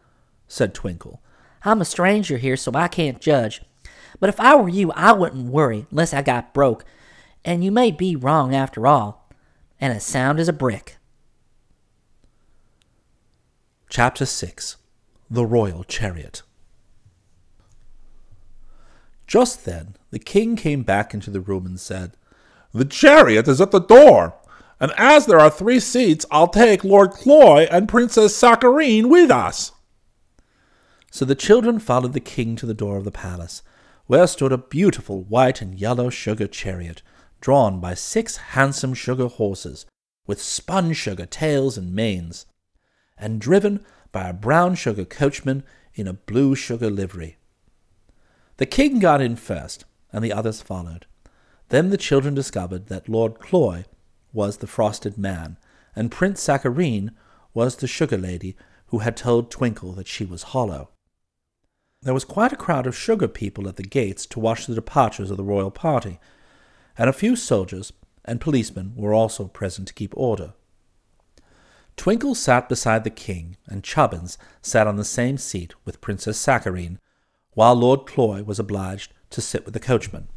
said 0.48 0.76
Twinkle, 0.76 1.20
I'm 1.66 1.82
a 1.82 1.86
stranger 1.86 2.38
here, 2.38 2.56
so 2.56 2.74
I 2.76 2.88
can't 2.88 3.20
judge. 3.20 3.64
But 4.20 4.30
if 4.30 4.40
I 4.40 4.56
were 4.56 4.70
you, 4.70 4.92
I 4.92 5.14
wouldn't 5.14 5.50
worry 5.50 5.88
unless 5.90 6.14
I 6.14 6.22
got 6.22 6.54
broke. 6.54 6.86
And 7.44 7.64
you 7.64 7.72
may 7.72 7.90
be 7.90 8.16
wrong 8.16 8.54
after 8.54 8.86
all, 8.86 9.21
and 9.82 9.92
as 9.92 10.04
sound 10.04 10.40
as 10.40 10.48
a 10.48 10.54
brick. 10.54 10.98
Chapter 13.90 14.26
6 14.26 14.78
The 15.30 15.46
Royal 15.46 15.84
Chariot 15.84 16.44
Just 19.26 19.66
then 19.66 19.96
the 20.12 20.20
king 20.20 20.56
came 20.56 20.84
back 20.84 21.14
into 21.14 21.32
the 21.32 21.42
room 21.42 21.66
and 21.66 21.80
said, 21.80 22.16
The 22.74 22.86
chariot 22.86 23.48
is 23.48 23.60
at 23.60 23.72
the 23.72 23.80
door, 23.80 24.36
and 24.80 24.94
as 24.98 25.26
there 25.26 25.40
are 25.40 25.50
three 25.50 25.80
seats, 25.80 26.26
I'll 26.30 26.48
take 26.48 26.84
Lord 26.84 27.12
Cloy 27.12 27.68
and 27.72 27.90
Princess 27.90 28.36
Saccharine 28.36 29.10
with 29.10 29.32
us. 29.32 29.72
So 31.10 31.26
the 31.26 31.36
children 31.36 31.80
followed 31.80 32.14
the 32.14 32.20
king 32.20 32.56
to 32.58 32.66
the 32.66 32.74
door 32.74 32.98
of 32.98 33.04
the 33.04 33.12
palace, 33.12 33.64
where 34.06 34.28
stood 34.28 34.52
a 34.52 34.58
beautiful 34.58 35.24
white 35.24 35.62
and 35.62 35.80
yellow 35.80 36.10
sugar 36.10 36.48
chariot, 36.48 37.02
drawn 37.42 37.80
by 37.80 37.94
six 37.94 38.38
handsome 38.38 38.94
sugar 38.94 39.28
horses, 39.28 39.86
with 40.26 40.42
spun 40.42 40.94
sugar 40.94 41.26
tails 41.26 41.78
and 41.78 41.94
manes, 41.94 42.46
and 43.18 43.42
driven 43.42 43.84
by 44.12 44.30
a 44.30 44.34
brown 44.34 44.76
sugar 44.76 45.04
coachman 45.04 45.64
in 45.94 46.08
a 46.08 46.14
blue 46.14 46.56
sugar 46.56 46.90
livery. 46.90 47.38
The 48.58 48.66
king 48.66 49.00
got 49.00 49.22
in 49.22 49.36
first, 49.36 49.86
and 50.14 50.24
the 50.24 50.32
others 50.32 50.62
followed. 50.62 51.06
Then 51.70 51.90
the 51.90 51.98
children 51.98 52.36
discovered 52.36 52.88
that 52.88 53.10
Lord 53.10 53.40
Cloy 53.40 53.86
was 54.34 54.58
the 54.58 54.68
frosted 54.68 55.18
man, 55.18 55.58
and 55.96 56.12
Prince 56.12 56.42
Saccharine 56.42 57.12
was 57.54 57.78
the 57.78 57.88
sugar 57.88 58.18
lady 58.18 58.56
who 58.88 59.00
had 59.00 59.18
told 59.18 59.50
Twinkle 59.50 59.94
that 59.94 60.08
she 60.08 60.26
was 60.26 60.44
hollow. 60.44 60.90
There 62.02 62.14
was 62.14 62.26
quite 62.26 62.52
a 62.52 62.58
crowd 62.58 62.88
of 62.88 62.98
sugar 62.98 63.28
people 63.28 63.68
at 63.68 63.76
the 63.76 63.84
gates 63.84 64.26
to 64.28 64.40
watch 64.40 64.66
the 64.66 64.76
departures 64.76 65.32
of 65.32 65.38
the 65.38 65.44
royal 65.44 65.72
party, 65.72 66.20
and 66.98 67.10
a 67.10 67.14
few 67.14 67.36
soldiers 67.36 67.94
and 68.26 68.42
policemen 68.42 68.94
were 68.96 69.14
also 69.14 69.48
present 69.48 69.88
to 69.88 69.94
keep 69.94 70.14
order. 70.16 70.54
Twinkle 71.98 72.36
sat 72.36 72.70
beside 72.70 73.04
the 73.04 73.10
king, 73.10 73.58
and 73.68 73.84
Chubbins 73.84 74.38
sat 74.62 74.88
on 74.88 74.96
the 74.96 75.04
same 75.04 75.38
seat 75.38 75.74
with 75.86 76.02
Princess 76.02 76.38
Saccharine, 76.38 77.00
while 77.54 77.76
Lord 77.76 78.06
Cloy 78.06 78.44
was 78.44 78.60
obliged 78.60 79.14
to 79.32 79.42
sit 79.42 79.66
with 79.66 79.74
the 79.74 79.80
coachman. 79.80 80.30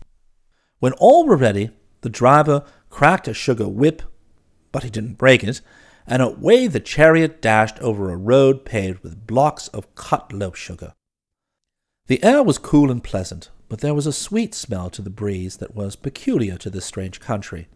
When 0.80 0.92
all 0.94 1.26
were 1.26 1.36
ready, 1.36 1.70
the 2.00 2.08
driver 2.08 2.64
cracked 2.90 3.28
a 3.28 3.34
sugar 3.34 3.68
whip, 3.68 4.02
but 4.72 4.82
he 4.82 4.90
didn't 4.90 5.18
break 5.18 5.44
it, 5.44 5.60
and 6.06 6.20
away 6.20 6.66
the 6.66 6.80
chariot 6.80 7.40
dashed 7.40 7.78
over 7.80 8.10
a 8.10 8.16
road 8.16 8.64
paved 8.64 9.02
with 9.02 9.26
blocks 9.26 9.68
of 9.68 9.94
cut 9.94 10.32
loaf 10.32 10.56
sugar. 10.56 10.92
The 12.06 12.22
air 12.22 12.42
was 12.42 12.58
cool 12.58 12.90
and 12.90 13.02
pleasant, 13.02 13.50
but 13.68 13.80
there 13.80 13.94
was 13.94 14.06
a 14.06 14.12
sweet 14.12 14.54
smell 14.54 14.90
to 14.90 15.02
the 15.02 15.10
breeze 15.10 15.56
that 15.58 15.74
was 15.74 15.96
peculiar 15.96 16.56
to 16.58 16.70
this 16.70 16.84
strange 16.84 17.20
country. 17.20 17.68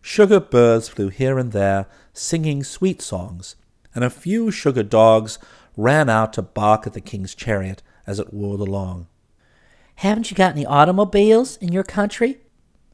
Sugar 0.00 0.40
birds 0.40 0.88
flew 0.88 1.08
here 1.08 1.38
and 1.38 1.52
there, 1.52 1.86
singing 2.12 2.62
sweet 2.62 3.00
songs, 3.00 3.56
and 3.94 4.04
a 4.04 4.10
few 4.10 4.50
sugar 4.50 4.82
dogs 4.82 5.38
ran 5.76 6.08
out 6.08 6.32
to 6.34 6.42
bark 6.42 6.86
at 6.86 6.92
the 6.92 7.00
king's 7.00 7.34
chariot 7.34 7.82
as 8.06 8.18
it 8.18 8.32
whirled 8.32 8.60
along. 8.60 9.06
Haven't 9.96 10.30
you 10.30 10.36
got 10.36 10.52
any 10.52 10.66
automobiles 10.66 11.56
in 11.56 11.72
your 11.72 11.84
country? 11.84 12.38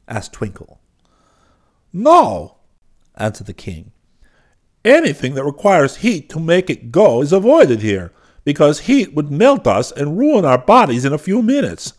asked 0.07 0.33
Twinkle. 0.33 0.79
No, 1.91 2.57
answered 3.15 3.47
the 3.47 3.53
king. 3.53 3.91
Anything 4.85 5.35
that 5.35 5.43
requires 5.43 5.97
heat 5.97 6.29
to 6.29 6.39
make 6.39 6.69
it 6.69 6.91
go 6.91 7.21
is 7.21 7.33
avoided 7.33 7.81
here 7.81 8.11
because 8.43 8.81
heat 8.81 9.13
would 9.13 9.31
melt 9.31 9.67
us 9.67 9.91
and 9.91 10.17
ruin 10.17 10.45
our 10.45 10.57
bodies 10.57 11.05
in 11.05 11.13
a 11.13 11.17
few 11.17 11.41
minutes. 11.41 11.93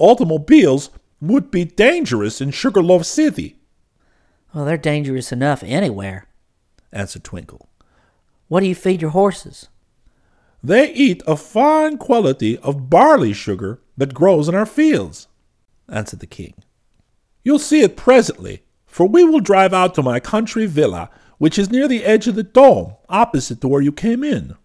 Automobiles 0.00 0.88
would 1.20 1.50
be 1.50 1.66
dangerous 1.66 2.40
in 2.40 2.50
Sugarloaf 2.50 3.04
City. 3.04 3.56
Well, 4.54 4.64
they're 4.64 4.78
dangerous 4.78 5.30
enough 5.30 5.62
anywhere, 5.62 6.26
answered 6.90 7.22
Twinkle. 7.22 7.68
What 8.48 8.60
do 8.60 8.66
you 8.66 8.74
feed 8.74 9.02
your 9.02 9.10
horses? 9.10 9.68
They 10.62 10.90
eat 10.94 11.22
a 11.26 11.36
fine 11.36 11.98
quality 11.98 12.56
of 12.58 12.88
barley 12.88 13.34
sugar 13.34 13.80
that 13.98 14.14
grows 14.14 14.48
in 14.48 14.54
our 14.54 14.64
fields, 14.64 15.28
answered 15.86 16.20
the 16.20 16.26
king. 16.26 16.54
You'll 17.44 17.58
see 17.58 17.82
it 17.82 17.96
presently, 17.96 18.62
for 18.86 19.06
we 19.06 19.22
will 19.22 19.40
drive 19.40 19.74
out 19.74 19.94
to 19.96 20.02
my 20.02 20.18
country 20.18 20.64
villa, 20.64 21.10
which 21.36 21.58
is 21.58 21.70
near 21.70 21.86
the 21.86 22.04
edge 22.04 22.26
of 22.26 22.36
the 22.36 22.42
dome, 22.42 22.94
opposite 23.10 23.60
to 23.60 23.68
where 23.68 23.82
you 23.82 23.92
came 23.92 24.24
in. 24.24 24.56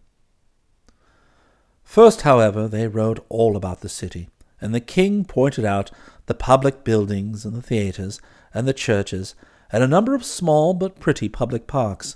First, 1.84 2.22
however, 2.22 2.70
they 2.70 2.88
rode 2.88 3.22
all 3.28 3.58
about 3.58 3.82
the 3.82 3.90
city, 3.90 4.30
and 4.66 4.74
the 4.74 4.80
king 4.80 5.24
pointed 5.24 5.64
out 5.64 5.92
the 6.26 6.34
public 6.34 6.84
buildings 6.84 7.46
and 7.46 7.56
the 7.56 7.62
theatres 7.62 8.20
and 8.52 8.68
the 8.68 8.74
churches 8.74 9.36
and 9.72 9.84
a 9.84 9.88
number 9.88 10.16
of 10.16 10.26
small 10.26 10.74
but 10.74 11.00
pretty 11.00 11.30
public 11.30 11.68
parks. 11.68 12.16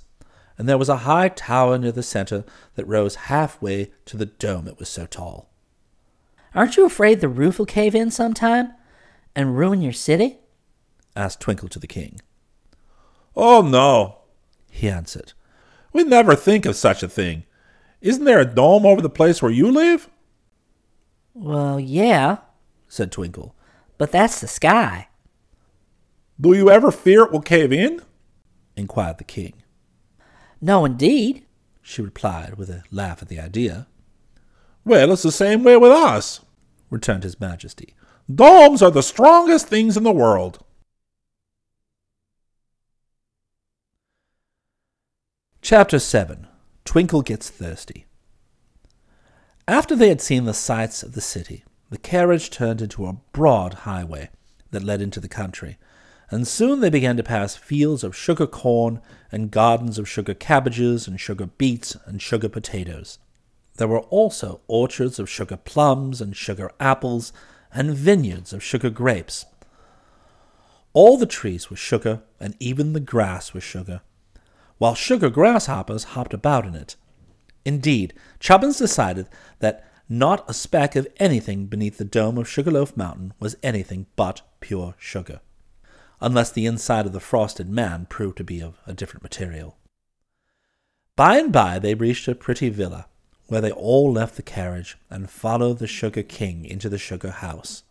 And 0.57 0.67
there 0.67 0.77
was 0.79 0.89
a 0.89 1.05
high 1.05 1.29
tower 1.29 1.77
near 1.77 1.91
the 1.91 2.01
centre 2.01 2.43
that 2.73 2.87
rose 2.87 3.15
halfway 3.15 3.91
to 4.05 4.17
the 4.17 4.25
dome, 4.25 4.67
it 4.67 4.79
was 4.79 4.89
so 4.89 5.05
tall. 5.05 5.51
Aren't 6.55 6.75
you 6.75 6.87
afraid 6.87 7.21
the 7.21 7.29
roof 7.29 7.59
will 7.59 7.67
cave 7.67 7.93
in 7.93 8.09
sometime 8.09 8.73
and 9.35 9.55
ruin 9.55 9.83
your 9.83 9.93
city? 9.93 10.39
asked 11.15 11.39
Twinkle 11.39 11.69
to 11.69 11.77
the 11.77 11.85
king. 11.85 12.19
Oh, 13.35 13.61
no, 13.61 14.21
he 14.71 14.89
answered. 14.89 15.33
We 15.93 16.03
never 16.03 16.35
think 16.35 16.65
of 16.65 16.75
such 16.75 17.03
a 17.03 17.07
thing. 17.07 17.43
Isn't 18.01 18.25
there 18.25 18.39
a 18.39 18.45
dome 18.45 18.87
over 18.87 19.03
the 19.03 19.07
place 19.07 19.39
where 19.39 19.51
you 19.51 19.71
live? 19.71 20.09
Well, 21.39 21.79
yeah, 21.79 22.39
said 22.89 23.13
Twinkle. 23.13 23.55
But 23.97 24.11
that's 24.11 24.41
the 24.41 24.47
sky. 24.47 25.07
Do 26.39 26.51
you 26.53 26.69
ever 26.69 26.91
fear 26.91 27.23
it 27.23 27.31
will 27.31 27.39
cave 27.39 27.71
in? 27.71 28.01
inquired 28.75 29.19
the 29.19 29.23
king. 29.23 29.53
No, 30.59 30.83
indeed, 30.83 31.45
she 31.81 32.01
replied 32.01 32.55
with 32.57 32.69
a 32.69 32.83
laugh 32.91 33.21
at 33.21 33.29
the 33.29 33.39
idea. 33.39 33.87
Well, 34.83 35.13
it's 35.13 35.23
the 35.23 35.31
same 35.31 35.63
way 35.63 35.77
with 35.77 35.91
us, 35.91 36.41
returned 36.89 37.23
his 37.23 37.39
majesty. 37.39 37.95
Domes 38.33 38.81
are 38.81 38.91
the 38.91 39.01
strongest 39.01 39.67
things 39.67 39.95
in 39.95 40.03
the 40.03 40.11
world. 40.11 40.61
Chapter 45.61 45.99
7 45.99 46.47
Twinkle 46.83 47.21
Gets 47.21 47.49
Thirsty. 47.49 48.08
After 49.69 49.95
they 49.95 50.09
had 50.09 50.19
seen 50.19 50.45
the 50.45 50.53
sights 50.55 51.03
of 51.03 51.11
the 51.11 51.21
city, 51.21 51.63
the 51.91 51.99
carriage 51.99 52.49
turned 52.49 52.81
into 52.81 53.05
a 53.05 53.17
broad 53.33 53.75
highway 53.85 54.31
that 54.71 54.81
led 54.81 54.99
into 54.99 55.19
the 55.19 55.27
country, 55.27 55.77
and 56.31 56.47
soon 56.47 56.79
they 56.79 56.89
began 56.89 57.17
to 57.17 57.23
pass 57.23 57.55
fields 57.55 58.03
of 58.03 58.15
sugar 58.15 58.47
corn 58.47 58.99
and 59.31 59.51
gardens 59.51 59.99
of 59.99 60.09
sugar 60.09 60.33
cabbages 60.33 61.07
and 61.07 61.21
sugar 61.21 61.45
beets 61.45 61.95
and 62.07 62.19
sugar 62.19 62.49
potatoes. 62.49 63.19
There 63.77 63.87
were 63.87 63.99
also 63.99 64.61
orchards 64.67 65.19
of 65.19 65.29
sugar 65.29 65.57
plums 65.57 66.19
and 66.19 66.35
sugar 66.35 66.71
apples 66.79 67.31
and 67.71 67.93
vineyards 67.93 68.53
of 68.53 68.63
sugar 68.63 68.89
grapes. 68.89 69.45
All 70.93 71.15
the 71.15 71.27
trees 71.27 71.69
were 71.69 71.77
sugar, 71.77 72.23
and 72.39 72.55
even 72.59 72.93
the 72.93 72.99
grass 72.99 73.53
was 73.53 73.63
sugar, 73.63 74.01
while 74.79 74.95
sugar 74.95 75.29
grasshoppers 75.29 76.15
hopped 76.15 76.33
about 76.33 76.65
in 76.65 76.73
it. 76.73 76.95
Indeed, 77.69 78.15
Chubbins 78.39 78.79
decided 78.79 79.27
that 79.59 79.87
not 80.09 80.43
a 80.49 80.55
speck 80.55 80.95
of 80.95 81.07
anything 81.17 81.67
beneath 81.67 81.99
the 81.99 82.03
dome 82.03 82.39
of 82.39 82.49
Sugarloaf 82.49 82.97
Mountain 82.97 83.31
was 83.39 83.57
anything 83.61 84.07
but 84.15 84.41
pure 84.59 84.95
sugar, 84.97 85.39
unless 86.19 86.49
the 86.49 86.65
inside 86.65 87.05
of 87.05 87.13
the 87.13 87.19
frosted 87.19 87.69
man 87.69 88.07
proved 88.09 88.37
to 88.37 88.43
be 88.43 88.59
of 88.59 88.79
a 88.87 88.93
different 88.93 89.21
material. 89.21 89.77
By 91.15 91.37
and 91.37 91.53
by 91.53 91.77
they 91.77 91.93
reached 91.93 92.27
a 92.27 92.33
pretty 92.33 92.69
villa, 92.69 93.05
where 93.49 93.61
they 93.61 93.71
all 93.71 94.11
left 94.11 94.35
the 94.35 94.41
carriage 94.41 94.97
and 95.11 95.29
followed 95.29 95.77
the 95.77 95.85
Sugar 95.85 96.23
King 96.23 96.65
into 96.65 96.89
the 96.89 96.97
sugar 96.97 97.29
house. 97.29 97.83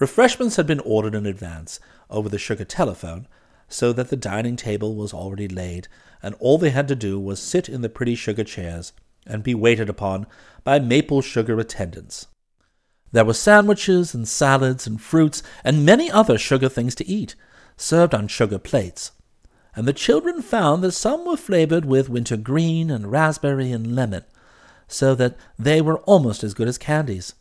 Refreshments 0.00 0.56
had 0.56 0.66
been 0.66 0.80
ordered 0.80 1.14
in 1.14 1.24
advance 1.24 1.78
over 2.10 2.28
the 2.28 2.36
sugar 2.36 2.64
telephone, 2.64 3.28
so 3.72 3.90
that 3.92 4.10
the 4.10 4.16
dining 4.16 4.54
table 4.54 4.94
was 4.94 5.14
already 5.14 5.48
laid, 5.48 5.88
and 6.22 6.34
all 6.38 6.58
they 6.58 6.70
had 6.70 6.86
to 6.88 6.94
do 6.94 7.18
was 7.18 7.40
sit 7.40 7.68
in 7.68 7.80
the 7.80 7.88
pretty 7.88 8.14
sugar 8.14 8.44
chairs 8.44 8.92
and 9.26 9.42
be 9.42 9.54
waited 9.54 9.88
upon 9.88 10.26
by 10.62 10.78
maple 10.78 11.22
sugar 11.22 11.58
attendants. 11.58 12.26
There 13.12 13.24
were 13.24 13.34
sandwiches 13.34 14.14
and 14.14 14.28
salads 14.28 14.86
and 14.86 15.00
fruits 15.00 15.42
and 15.64 15.86
many 15.86 16.10
other 16.10 16.36
sugar 16.36 16.68
things 16.68 16.94
to 16.96 17.08
eat, 17.08 17.34
served 17.76 18.14
on 18.14 18.28
sugar 18.28 18.58
plates, 18.58 19.12
and 19.74 19.88
the 19.88 19.94
children 19.94 20.42
found 20.42 20.84
that 20.84 20.92
some 20.92 21.24
were 21.24 21.36
flavored 21.36 21.86
with 21.86 22.10
wintergreen 22.10 22.90
and 22.90 23.10
raspberry 23.10 23.72
and 23.72 23.94
lemon, 23.94 24.24
so 24.86 25.14
that 25.14 25.36
they 25.58 25.80
were 25.80 26.00
almost 26.00 26.44
as 26.44 26.52
good 26.52 26.68
as 26.68 26.76
candies. 26.76 27.34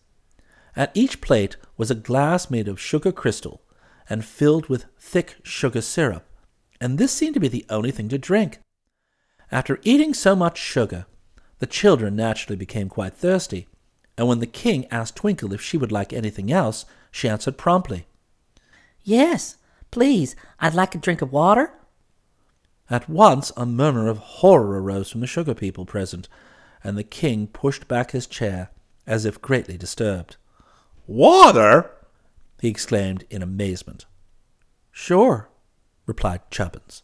At 0.77 0.91
each 0.93 1.19
plate 1.19 1.57
was 1.75 1.91
a 1.91 1.95
glass 1.95 2.49
made 2.49 2.69
of 2.69 2.79
sugar 2.79 3.11
crystal 3.11 3.61
and 4.12 4.26
filled 4.26 4.67
with 4.67 4.88
thick 5.00 5.38
sugar 5.41 5.80
syrup, 5.80 6.26
and 6.82 6.97
this 6.97 7.13
seemed 7.13 7.34
to 7.34 7.39
be 7.39 7.47
the 7.47 7.65
only 7.69 7.91
thing 7.91 8.10
to 8.10 8.17
drink. 8.17 8.60
After 9.54 9.80
eating 9.84 10.13
so 10.13 10.36
much 10.36 10.58
sugar, 10.58 11.06
the 11.60 11.65
children 11.65 12.17
naturally 12.17 12.58
became 12.58 12.89
quite 12.89 13.13
thirsty, 13.13 13.69
and 14.17 14.28
when 14.28 14.39
the 14.39 14.47
king 14.47 14.86
asked 14.91 15.15
Twinkle 15.15 15.54
if 15.54 15.62
she 15.62 15.78
would 15.78 15.93
like 15.93 16.12
anything 16.12 16.52
else, 16.52 16.84
she 17.10 17.30
answered 17.30 17.58
promptly, 17.58 18.06
Yes, 19.02 19.56
please, 19.91 20.36
I'd 20.60 20.74
like 20.74 20.93
a 20.93 20.97
drink 20.97 21.21
of 21.21 21.32
water. 21.32 21.71
At 22.89 23.08
once 23.08 23.54
a 23.56 23.65
murmur 23.65 24.10
of 24.10 24.17
horror 24.17 24.82
arose 24.82 25.10
from 25.10 25.21
the 25.21 25.28
sugar 25.28 25.54
people 25.54 25.86
present, 25.86 26.28
and 26.84 26.97
the 26.97 27.06
king 27.06 27.47
pushed 27.47 27.88
back 27.88 28.12
his 28.12 28.28
chair 28.28 28.71
as 29.08 29.24
if 29.24 29.41
greatly 29.41 29.78
disturbed. 29.78 30.36
Water? 31.08 31.91
He 32.62 32.69
exclaimed 32.69 33.26
in 33.32 33.41
amazement. 33.41 34.06
Sure, 34.91 35.50
replied 36.06 36.41
Chubbins. 36.52 37.02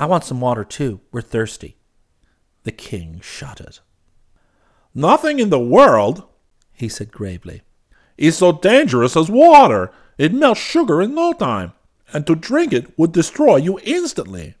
I 0.00 0.06
want 0.06 0.24
some 0.24 0.40
water 0.40 0.64
too. 0.64 1.00
We're 1.12 1.20
thirsty. 1.20 1.76
The 2.64 2.72
king 2.72 3.20
shuddered. 3.22 3.78
Nothing 4.92 5.38
in 5.38 5.50
the 5.50 5.60
world, 5.60 6.24
he 6.72 6.88
said 6.88 7.12
gravely, 7.12 7.62
is 8.18 8.36
so 8.36 8.50
dangerous 8.50 9.16
as 9.16 9.30
water. 9.30 9.92
It 10.18 10.34
melts 10.34 10.60
sugar 10.60 11.00
in 11.00 11.14
no 11.14 11.32
time, 11.32 11.72
and 12.12 12.26
to 12.26 12.34
drink 12.34 12.72
it 12.72 12.98
would 12.98 13.12
destroy 13.12 13.56
you 13.58 13.78
instantly. 13.84 14.56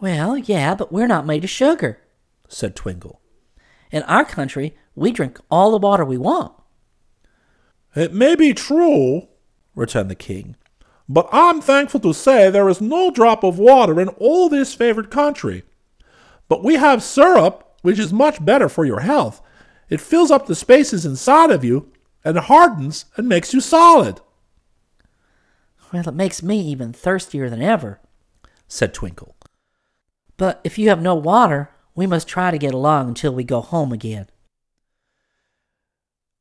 Well, 0.00 0.38
yeah, 0.38 0.74
but 0.74 0.90
we're 0.90 1.06
not 1.06 1.26
made 1.26 1.44
of 1.44 1.50
sugar. 1.50 2.00
said 2.48 2.74
Twinkle. 2.74 3.20
In 3.90 4.04
our 4.04 4.24
country, 4.24 4.74
we 4.94 5.12
drink 5.12 5.38
all 5.50 5.70
the 5.70 5.76
water 5.76 6.04
we 6.06 6.16
want. 6.16 6.54
It 7.94 8.12
may 8.12 8.34
be 8.34 8.54
true, 8.54 9.28
returned 9.74 10.10
the 10.10 10.14
king, 10.14 10.56
but 11.08 11.28
I'm 11.32 11.60
thankful 11.60 12.00
to 12.00 12.12
say 12.12 12.50
there 12.50 12.68
is 12.68 12.80
no 12.80 13.10
drop 13.10 13.42
of 13.42 13.58
water 13.58 14.00
in 14.00 14.08
all 14.08 14.48
this 14.48 14.74
favored 14.74 15.10
country. 15.10 15.62
But 16.48 16.62
we 16.62 16.74
have 16.74 17.02
syrup 17.02 17.64
which 17.82 17.98
is 17.98 18.12
much 18.12 18.44
better 18.44 18.68
for 18.68 18.84
your 18.84 19.00
health. 19.00 19.40
It 19.88 20.00
fills 20.00 20.30
up 20.30 20.46
the 20.46 20.54
spaces 20.54 21.06
inside 21.06 21.50
of 21.50 21.64
you 21.64 21.90
and 22.24 22.36
hardens 22.38 23.06
and 23.16 23.28
makes 23.28 23.54
you 23.54 23.60
solid. 23.60 24.20
Well, 25.92 26.06
it 26.06 26.14
makes 26.14 26.42
me 26.42 26.60
even 26.60 26.92
thirstier 26.92 27.48
than 27.48 27.62
ever, 27.62 28.00
said 28.66 28.92
Twinkle. 28.92 29.36
But 30.36 30.60
if 30.62 30.78
you 30.78 30.88
have 30.90 31.00
no 31.00 31.14
water, 31.14 31.70
we 31.94 32.06
must 32.06 32.28
try 32.28 32.50
to 32.50 32.58
get 32.58 32.74
along 32.74 33.08
until 33.08 33.32
we 33.32 33.44
go 33.44 33.60
home 33.60 33.92
again. 33.92 34.28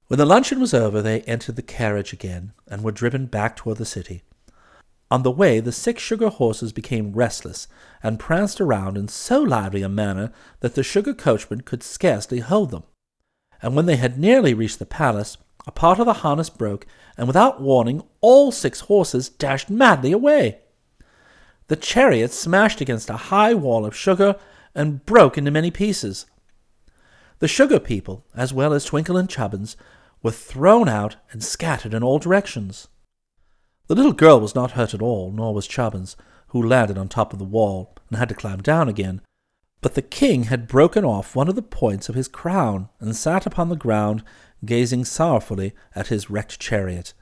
When 0.08 0.18
the 0.18 0.26
luncheon 0.26 0.62
was 0.62 0.74
over, 0.74 1.02
they 1.02 1.22
entered 1.22 1.58
the 1.58 1.62
carriage 1.62 2.14
again 2.14 2.54
and 2.66 2.82
were 2.82 2.94
driven 2.94 3.26
back 3.26 3.58
toward 3.58 3.78
the 3.78 3.86
city. 3.86 4.24
On 5.12 5.24
the 5.24 5.32
way, 5.32 5.60
the 5.60 5.74
six 5.74 6.02
sugar 6.02 6.30
horses 6.30 6.72
became 6.72 7.12
restless 7.12 7.68
and 8.02 8.20
pranced 8.20 8.62
around 8.62 8.98
in 8.98 9.10
so 9.10 9.42
lively 9.42 9.82
a 9.82 9.90
manner 9.90 10.32
that 10.62 10.76
the 10.76 10.84
sugar 10.84 11.14
coachman 11.14 11.62
could 11.62 11.84
scarcely 11.84 12.40
hold 12.40 12.72
them. 12.72 12.84
And 13.62 13.76
when 13.76 13.86
they 13.86 13.98
had 13.98 14.18
nearly 14.18 14.54
reached 14.54 14.80
the 14.80 14.86
palace, 14.86 15.38
a 15.66 15.72
part 15.72 16.00
of 16.00 16.06
the 16.06 16.14
harness 16.14 16.50
broke, 16.50 16.86
and 17.18 17.28
without 17.28 17.62
warning, 17.62 18.02
all 18.22 18.54
six 18.54 18.82
horses 18.82 19.28
dashed 19.28 19.70
madly 19.70 20.14
away. 20.14 20.60
The 21.68 21.76
chariot 21.76 22.32
smashed 22.32 22.80
against 22.80 23.10
a 23.10 23.18
high 23.18 23.54
wall 23.54 23.86
of 23.86 23.96
sugar 23.96 24.38
and 24.74 25.06
broke 25.06 25.38
into 25.38 25.52
many 25.52 25.70
pieces. 25.70 26.28
The 27.40 27.48
sugar 27.50 27.80
people, 27.80 28.26
as 28.34 28.54
well 28.54 28.74
as 28.74 28.86
Twinkle 28.86 29.18
and 29.18 29.30
Chubbins, 29.30 29.76
were 30.28 30.32
thrown 30.32 30.90
out 30.90 31.16
and 31.32 31.42
scattered 31.42 31.94
in 31.94 32.04
all 32.04 32.20
directions. 32.20 32.90
The 33.88 33.96
little 33.96 34.12
girl 34.12 34.42
was 34.42 34.56
not 34.56 34.72
hurt 34.72 34.94
at 34.94 35.02
all, 35.02 35.32
nor 35.32 35.54
was 35.54 35.70
Chubbins, 35.70 36.18
who 36.50 36.62
landed 36.62 36.98
on 36.98 37.08
top 37.08 37.32
of 37.32 37.40
the 37.40 37.46
wall 37.46 37.96
and 38.10 38.18
had 38.18 38.28
to 38.28 38.36
climb 38.36 38.62
down 38.62 38.90
again. 38.90 39.22
But 39.80 39.94
the 39.94 40.02
king 40.02 40.44
had 40.44 40.68
broken 40.68 41.06
off 41.06 41.34
one 41.34 41.48
of 41.48 41.56
the 41.56 41.62
points 41.62 42.10
of 42.10 42.16
his 42.16 42.28
crown 42.28 42.90
and 43.00 43.16
sat 43.16 43.46
upon 43.46 43.70
the 43.70 43.78
ground, 43.78 44.22
gazing 44.66 45.06
sorrowfully 45.06 45.74
at 45.96 46.08
his 46.08 46.30
wrecked 46.30 46.60
chariot. 46.60 47.14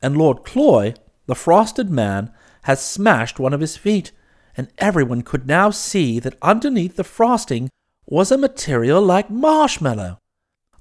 And 0.00 0.16
Lord 0.16 0.44
Cloy, 0.44 0.94
the 1.26 1.34
frosted 1.34 1.90
man, 1.90 2.32
had 2.62 2.78
smashed 2.78 3.38
one 3.38 3.52
of 3.52 3.60
his 3.60 3.76
feet, 3.76 4.12
and 4.56 4.68
everyone 4.78 5.20
could 5.20 5.46
now 5.46 5.68
see 5.68 6.18
that 6.20 6.38
underneath 6.40 6.96
the 6.96 7.04
frosting 7.04 7.68
was 8.06 8.32
a 8.32 8.38
material 8.38 9.02
like 9.02 9.28
marshmallow 9.28 10.20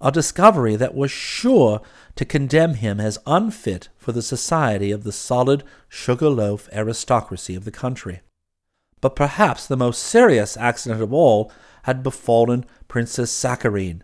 a 0.04 0.12
discovery 0.12 0.76
that 0.76 0.94
was 0.94 1.10
sure 1.10 1.82
to 2.16 2.26
condemn 2.26 2.76
him 2.76 3.00
as 3.00 3.18
unfit 3.26 3.89
for 3.98 4.12
the 4.12 4.22
society 4.22 4.92
of 4.92 5.04
the 5.04 5.12
solid 5.12 5.63
sugar 5.88 6.30
loaf 6.30 6.70
aristocracy 6.74 7.56
of 7.56 7.63
the 7.63 7.72
country. 7.72 8.22
But 9.02 9.16
perhaps 9.16 9.66
the 9.66 9.78
most 9.78 10.04
serious 10.04 10.58
accident 10.58 11.02
of 11.02 11.13
all 11.13 11.52
had 11.84 12.04
befallen 12.04 12.66
Princess 12.88 13.32
Saccharine, 13.32 14.04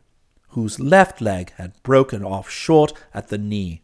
whose 0.49 0.79
left 0.79 1.21
leg 1.21 1.51
had 1.57 1.81
broken 1.83 2.23
off 2.23 2.49
short 2.49 2.93
at 3.13 3.27
the 3.27 3.37
knee. 3.37 3.83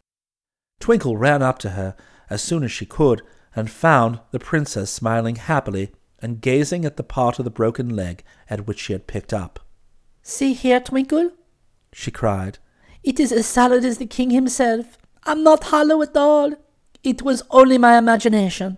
Twinkle 0.80 1.17
ran 1.17 1.41
up 1.41 1.60
to 1.60 1.71
her 1.71 1.95
as 2.30 2.41
soon 2.41 2.63
as 2.63 2.71
she 2.71 2.86
could, 2.86 3.21
and 3.56 3.69
found 3.69 4.19
the 4.32 4.39
princess 4.39 4.91
smiling 4.91 5.36
happily 5.36 5.91
and 6.21 6.41
gazing 6.41 6.84
at 6.86 6.97
the 6.97 7.04
part 7.04 7.39
of 7.39 7.45
the 7.45 7.51
broken 7.51 7.95
leg 7.95 8.23
at 8.49 8.67
which 8.67 8.80
she 8.80 8.93
had 8.93 9.08
picked 9.08 9.34
up. 9.34 9.60
See 10.21 10.54
here, 10.54 10.80
Twinkle, 10.80 11.32
she 11.97 12.12
cried. 12.12 12.60
It 13.03 13.21
is 13.21 13.31
as 13.31 13.45
solid 13.45 13.86
as 13.86 13.99
the 13.99 14.05
king 14.05 14.29
himself. 14.29 14.97
I'm 15.23 15.43
not 15.43 15.65
hollow 15.65 16.01
at 16.01 16.17
all. 16.17 16.53
It 17.03 17.21
was 17.21 17.41
only 17.51 17.77
my 17.77 17.97
imagination. 17.97 18.77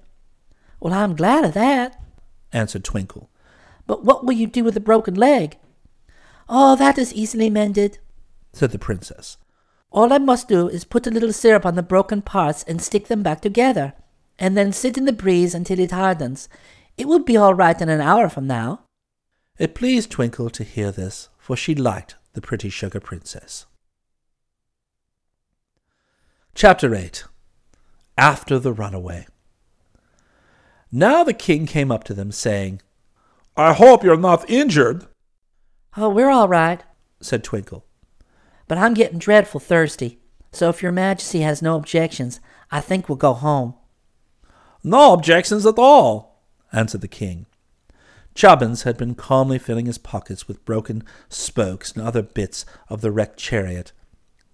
Well, 0.79 0.93
I'm 0.93 1.15
glad 1.15 1.43
of 1.43 1.55
that, 1.55 1.99
answered 2.53 2.83
Twinkle. 2.83 3.31
But 3.87 4.05
what 4.05 4.23
will 4.23 4.33
you 4.33 4.45
do 4.45 4.63
with 4.63 4.75
the 4.75 4.79
broken 4.79 5.15
leg? 5.15 5.57
Oh, 6.47 6.75
that 6.75 6.99
is 6.99 7.11
easily 7.11 7.49
mended, 7.49 7.97
said 8.53 8.69
the 8.69 8.77
princess. 8.77 9.37
All 9.89 10.13
I 10.13 10.19
must 10.19 10.47
do 10.47 10.67
is 10.67 10.83
put 10.83 11.07
a 11.07 11.11
little 11.11 11.33
syrup 11.33 11.65
on 11.65 11.73
the 11.73 11.81
broken 11.81 12.21
parts 12.21 12.63
and 12.67 12.79
stick 12.79 13.07
them 13.07 13.23
back 13.23 13.41
together, 13.41 13.93
and 14.37 14.55
then 14.55 14.71
sit 14.71 14.95
in 14.95 15.05
the 15.05 15.11
breeze 15.11 15.55
until 15.55 15.79
it 15.79 15.89
hardens. 15.89 16.49
It 16.97 17.07
will 17.07 17.23
be 17.23 17.35
all 17.35 17.55
right 17.55 17.81
in 17.81 17.89
an 17.89 17.99
hour 17.99 18.29
from 18.29 18.45
now. 18.45 18.81
It 19.57 19.73
pleased 19.73 20.11
Twinkle 20.11 20.51
to 20.51 20.63
hear 20.63 20.91
this, 20.91 21.29
for 21.39 21.57
she 21.57 21.73
liked 21.73 22.13
the 22.37 22.41
pretty 22.41 22.69
sugar 22.69 22.99
princess. 22.99 23.65
Chapter 26.53 26.93
8 26.93 27.23
After 28.15 28.59
the 28.59 28.71
Runaway 28.71 29.25
Now 30.91 31.23
the 31.23 31.33
king 31.33 31.65
came 31.65 31.91
up 31.91 32.03
to 32.03 32.13
them, 32.13 32.31
saying, 32.31 32.83
I 33.55 33.73
hope 33.73 34.03
you're 34.03 34.15
not 34.15 34.47
injured. 34.47 35.07
Oh, 35.97 36.09
we're 36.09 36.29
all 36.29 36.47
right, 36.47 36.83
said 37.19 37.43
Twinkle. 37.43 37.83
but 38.67 38.77
I'm 38.77 38.93
getting 38.93 39.17
dreadful 39.17 39.59
thirsty. 39.59 40.19
So 40.51 40.69
if 40.69 40.83
your 40.83 40.91
majesty 40.91 41.41
has 41.41 41.63
no 41.63 41.75
objections, 41.75 42.39
I 42.69 42.81
think 42.81 43.09
we'll 43.09 43.15
go 43.15 43.33
home. 43.33 43.73
No 44.83 45.13
objections 45.13 45.65
at 45.65 45.79
all, 45.79 46.43
answered 46.71 47.01
the 47.01 47.07
king. 47.07 47.47
Chubbins 48.37 48.83
had 48.83 48.97
been 48.97 49.15
calmly 49.15 49.57
filling 49.57 49.87
his 49.87 49.97
pockets 49.97 50.47
with 50.47 50.63
broken 50.63 51.03
spokes 51.27 51.91
and 51.91 52.05
other 52.05 52.21
bits 52.21 52.65
of 52.87 53.01
the 53.01 53.11
wrecked 53.11 53.39
chariot, 53.39 53.93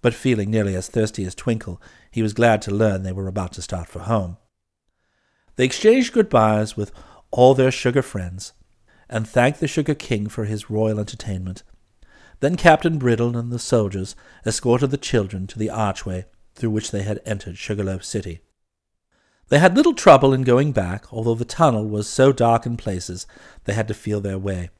but 0.00 0.14
feeling 0.14 0.50
nearly 0.50 0.74
as 0.74 0.88
thirsty 0.88 1.26
as 1.26 1.34
Twinkle, 1.34 1.82
he 2.10 2.22
was 2.22 2.32
glad 2.32 2.62
to 2.62 2.70
learn 2.70 3.02
they 3.02 3.12
were 3.12 3.28
about 3.28 3.52
to 3.52 3.60
start 3.60 3.86
for 3.86 3.98
home. 3.98 4.38
They 5.56 5.66
exchanged 5.66 6.14
goodbyes 6.14 6.78
with 6.78 6.92
all 7.30 7.52
their 7.52 7.70
sugar 7.70 8.00
friends, 8.00 8.54
and 9.06 9.28
thanked 9.28 9.60
the 9.60 9.68
Sugar 9.68 9.94
King 9.94 10.28
for 10.28 10.46
his 10.46 10.70
royal 10.70 10.98
entertainment. 10.98 11.62
Then 12.40 12.56
Captain 12.56 12.96
Brittle 12.98 13.36
and 13.36 13.52
the 13.52 13.58
soldiers 13.58 14.16
escorted 14.46 14.92
the 14.92 14.96
children 14.96 15.46
to 15.48 15.58
the 15.58 15.68
archway 15.68 16.24
through 16.54 16.70
which 16.70 16.90
they 16.90 17.02
had 17.02 17.20
entered 17.26 17.58
Sugarloaf 17.58 18.02
City. 18.02 18.40
They 19.54 19.60
had 19.60 19.76
little 19.76 19.94
trouble 19.94 20.32
in 20.32 20.42
going 20.42 20.72
back, 20.72 21.12
although 21.12 21.36
the 21.36 21.44
tunnel 21.44 21.86
was 21.86 22.08
so 22.08 22.32
dark 22.32 22.66
in 22.66 22.76
places 22.76 23.24
they 23.66 23.72
had 23.72 23.86
to 23.86 23.94
feel 23.94 24.20
their 24.20 24.36
way. 24.36 24.70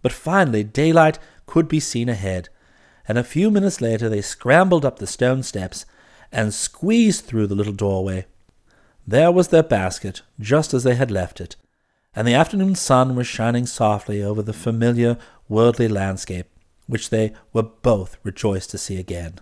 But 0.00 0.10
finally 0.10 0.64
daylight 0.64 1.18
could 1.44 1.68
be 1.68 1.80
seen 1.80 2.08
ahead, 2.08 2.48
and 3.06 3.18
a 3.18 3.22
few 3.22 3.50
minutes 3.50 3.82
later 3.82 4.08
they 4.08 4.22
scrambled 4.22 4.86
up 4.86 4.98
the 4.98 5.06
stone 5.06 5.42
steps 5.42 5.84
and 6.32 6.54
squeezed 6.54 7.26
through 7.26 7.46
the 7.46 7.54
little 7.54 7.74
doorway. 7.74 8.24
There 9.06 9.30
was 9.30 9.48
their 9.48 9.62
basket, 9.62 10.22
just 10.40 10.72
as 10.72 10.82
they 10.82 10.94
had 10.94 11.10
left 11.10 11.38
it, 11.38 11.56
and 12.14 12.26
the 12.26 12.32
afternoon 12.32 12.74
sun 12.74 13.16
was 13.16 13.26
shining 13.26 13.66
softly 13.66 14.22
over 14.22 14.40
the 14.40 14.54
familiar 14.54 15.18
worldly 15.46 15.88
landscape, 15.88 16.46
which 16.86 17.10
they 17.10 17.34
were 17.52 17.64
both 17.64 18.16
rejoiced 18.22 18.70
to 18.70 18.78
see 18.78 18.96
again. 18.96 19.40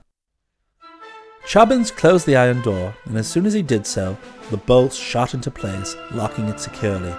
Chubbins 1.46 1.90
closed 1.90 2.26
the 2.26 2.37
iron 2.37 2.62
door, 2.62 2.94
and 3.04 3.16
as 3.18 3.28
soon 3.28 3.44
as 3.44 3.52
he 3.52 3.62
did 3.62 3.87
so, 3.87 4.16
the 4.50 4.57
bolts 4.57 4.96
shot 4.96 5.35
into 5.35 5.50
place, 5.50 5.94
locking 6.12 6.48
it 6.48 6.59
securely. 6.59 7.12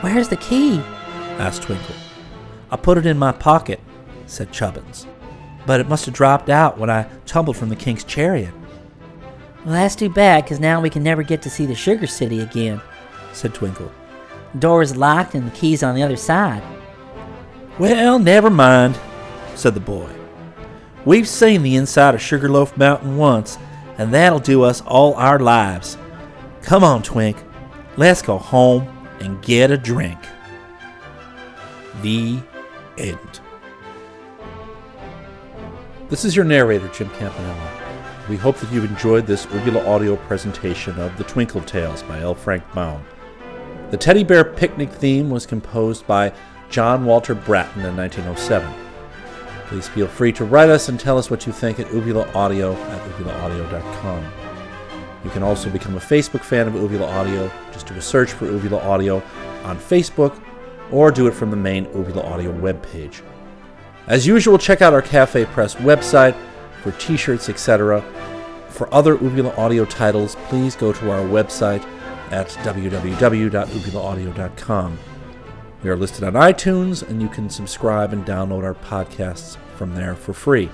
Where's 0.00 0.28
the 0.28 0.36
key? 0.36 0.80
asked 1.38 1.62
Twinkle. 1.62 1.94
I 2.70 2.76
put 2.76 2.98
it 2.98 3.06
in 3.06 3.16
my 3.18 3.32
pocket, 3.32 3.80
said 4.26 4.52
Chubbins. 4.52 5.06
But 5.66 5.80
it 5.80 5.88
must 5.88 6.06
have 6.06 6.14
dropped 6.14 6.48
out 6.48 6.78
when 6.78 6.90
I 6.90 7.06
tumbled 7.26 7.56
from 7.56 7.68
the 7.68 7.76
king's 7.76 8.04
chariot, 8.04 8.52
Well, 9.64 9.74
that's 9.74 9.96
too 9.96 10.08
bad, 10.08 10.46
'cause 10.46 10.60
now 10.60 10.80
we 10.80 10.88
can 10.88 11.02
never 11.02 11.22
get 11.22 11.42
to 11.42 11.50
see 11.50 11.66
the 11.66 11.74
Sugar 11.74 12.06
City 12.06 12.40
again. 12.40 12.80
said 13.32 13.54
Twinkle. 13.54 13.90
The 14.54 14.60
door 14.60 14.82
is 14.82 14.96
locked 14.96 15.34
and 15.34 15.46
the 15.46 15.50
key's 15.54 15.82
on 15.82 15.94
the 15.94 16.02
other 16.02 16.16
side. 16.16 16.62
Well, 17.78 18.18
never 18.18 18.50
mind, 18.50 18.98
said 19.54 19.74
the 19.74 19.80
boy. 19.80 20.08
We've 21.08 21.26
seen 21.26 21.62
the 21.62 21.76
inside 21.76 22.14
of 22.14 22.20
Sugarloaf 22.20 22.76
Mountain 22.76 23.16
once, 23.16 23.56
and 23.96 24.12
that'll 24.12 24.40
do 24.40 24.62
us 24.62 24.82
all 24.82 25.14
our 25.14 25.38
lives. 25.38 25.96
Come 26.60 26.84
on, 26.84 27.02
Twink. 27.02 27.42
Let's 27.96 28.20
go 28.20 28.36
home 28.36 28.86
and 29.18 29.40
get 29.40 29.70
a 29.70 29.78
drink. 29.78 30.18
The 32.02 32.40
end. 32.98 33.40
This 36.10 36.26
is 36.26 36.36
your 36.36 36.44
narrator, 36.44 36.88
Jim 36.88 37.08
Campanella. 37.08 37.70
We 38.28 38.36
hope 38.36 38.58
that 38.58 38.70
you've 38.70 38.90
enjoyed 38.90 39.26
this 39.26 39.46
Uvula 39.46 39.88
audio 39.88 40.16
presentation 40.16 41.00
of 41.00 41.16
The 41.16 41.24
Twinkle 41.24 41.62
Tales 41.62 42.02
by 42.02 42.20
L. 42.20 42.34
Frank 42.34 42.62
Baum. 42.74 43.02
The 43.90 43.96
Teddy 43.96 44.24
Bear 44.24 44.44
Picnic 44.44 44.92
theme 44.92 45.30
was 45.30 45.46
composed 45.46 46.06
by 46.06 46.34
John 46.68 47.06
Walter 47.06 47.34
Bratton 47.34 47.86
in 47.86 47.96
1907. 47.96 48.87
Please 49.68 49.86
feel 49.86 50.08
free 50.08 50.32
to 50.32 50.44
write 50.44 50.70
us 50.70 50.88
and 50.88 50.98
tell 50.98 51.18
us 51.18 51.30
what 51.30 51.46
you 51.46 51.52
think 51.52 51.78
at 51.78 51.86
uvulaaudio 51.88 52.74
at 52.74 53.10
uvulaaudio.com. 53.10 54.24
You 55.24 55.30
can 55.30 55.42
also 55.42 55.68
become 55.68 55.96
a 55.96 56.00
Facebook 56.00 56.42
fan 56.42 56.68
of 56.68 56.74
Uvula 56.74 57.06
Audio. 57.06 57.50
Just 57.72 57.86
do 57.86 57.94
a 57.94 58.00
search 58.00 58.32
for 58.32 58.46
Uvula 58.46 58.80
Audio 58.80 59.22
on 59.64 59.76
Facebook 59.76 60.40
or 60.90 61.10
do 61.10 61.26
it 61.26 61.34
from 61.34 61.50
the 61.50 61.56
main 61.56 61.84
Uvula 61.86 62.22
Audio 62.22 62.52
webpage. 62.52 63.20
As 64.06 64.26
usual, 64.26 64.56
check 64.56 64.80
out 64.80 64.94
our 64.94 65.02
Cafe 65.02 65.44
Press 65.46 65.74
website 65.74 66.36
for 66.82 66.92
t 66.92 67.16
shirts, 67.16 67.48
etc. 67.48 68.00
For 68.68 68.92
other 68.94 69.16
Uvula 69.16 69.52
Audio 69.56 69.84
titles, 69.84 70.36
please 70.48 70.76
go 70.76 70.92
to 70.92 71.10
our 71.10 71.20
website 71.20 71.84
at 72.30 72.48
www.uvulaaudio.com. 72.48 74.98
We 75.80 75.90
are 75.90 75.96
listed 75.96 76.24
on 76.24 76.32
iTunes, 76.32 77.08
and 77.08 77.22
you 77.22 77.28
can 77.28 77.48
subscribe 77.48 78.12
and 78.12 78.26
download 78.26 78.64
our 78.64 78.74
podcasts 78.74 79.56
from 79.76 79.94
there 79.94 80.16
for 80.16 80.32
free. 80.32 80.70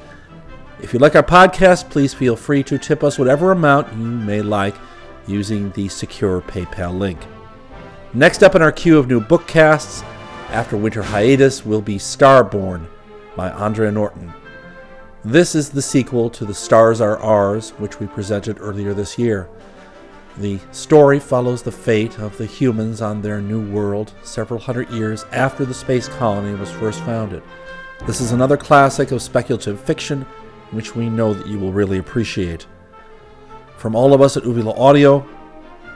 If 0.82 0.94
you 0.94 0.98
like 0.98 1.14
our 1.14 1.22
podcast, 1.22 1.90
please 1.90 2.14
feel 2.14 2.36
free 2.36 2.62
to 2.62 2.78
tip 2.78 3.04
us 3.04 3.18
whatever 3.18 3.52
amount 3.52 3.92
you 3.92 3.98
may 3.98 4.40
like 4.40 4.74
using 5.26 5.70
the 5.72 5.88
secure 5.88 6.40
PayPal 6.40 6.98
link. 6.98 7.18
Next 8.14 8.42
up 8.42 8.54
in 8.54 8.62
our 8.62 8.72
queue 8.72 8.98
of 8.98 9.06
new 9.06 9.20
bookcasts, 9.20 10.02
after 10.48 10.76
winter 10.76 11.02
hiatus, 11.02 11.66
will 11.66 11.82
be 11.82 11.96
Starborn 11.96 12.86
by 13.36 13.50
Andre 13.50 13.90
Norton. 13.90 14.32
This 15.22 15.54
is 15.54 15.68
the 15.68 15.82
sequel 15.82 16.30
to 16.30 16.46
The 16.46 16.54
Stars 16.54 17.02
Are 17.02 17.18
Ours, 17.18 17.70
which 17.72 18.00
we 18.00 18.06
presented 18.06 18.56
earlier 18.58 18.94
this 18.94 19.18
year. 19.18 19.50
The 20.38 20.58
story 20.72 21.20
follows 21.20 21.62
the 21.62 21.70
fate 21.70 22.18
of 22.18 22.36
the 22.38 22.46
humans 22.46 23.00
on 23.00 23.22
their 23.22 23.40
new 23.40 23.70
world 23.70 24.12
several 24.24 24.58
hundred 24.58 24.90
years 24.90 25.24
after 25.30 25.64
the 25.64 25.74
space 25.74 26.08
colony 26.08 26.58
was 26.58 26.72
first 26.72 27.00
founded. 27.00 27.42
This 28.06 28.20
is 28.20 28.32
another 28.32 28.56
classic 28.56 29.12
of 29.12 29.22
speculative 29.22 29.80
fiction, 29.80 30.22
which 30.72 30.96
we 30.96 31.08
know 31.08 31.34
that 31.34 31.46
you 31.46 31.58
will 31.58 31.72
really 31.72 31.98
appreciate. 31.98 32.66
From 33.76 33.94
all 33.94 34.12
of 34.12 34.20
us 34.20 34.36
at 34.36 34.44
Uvula 34.44 34.72
Audio, 34.72 35.24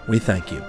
we 0.09 0.21
thank 0.21 0.53
you. 0.53 0.63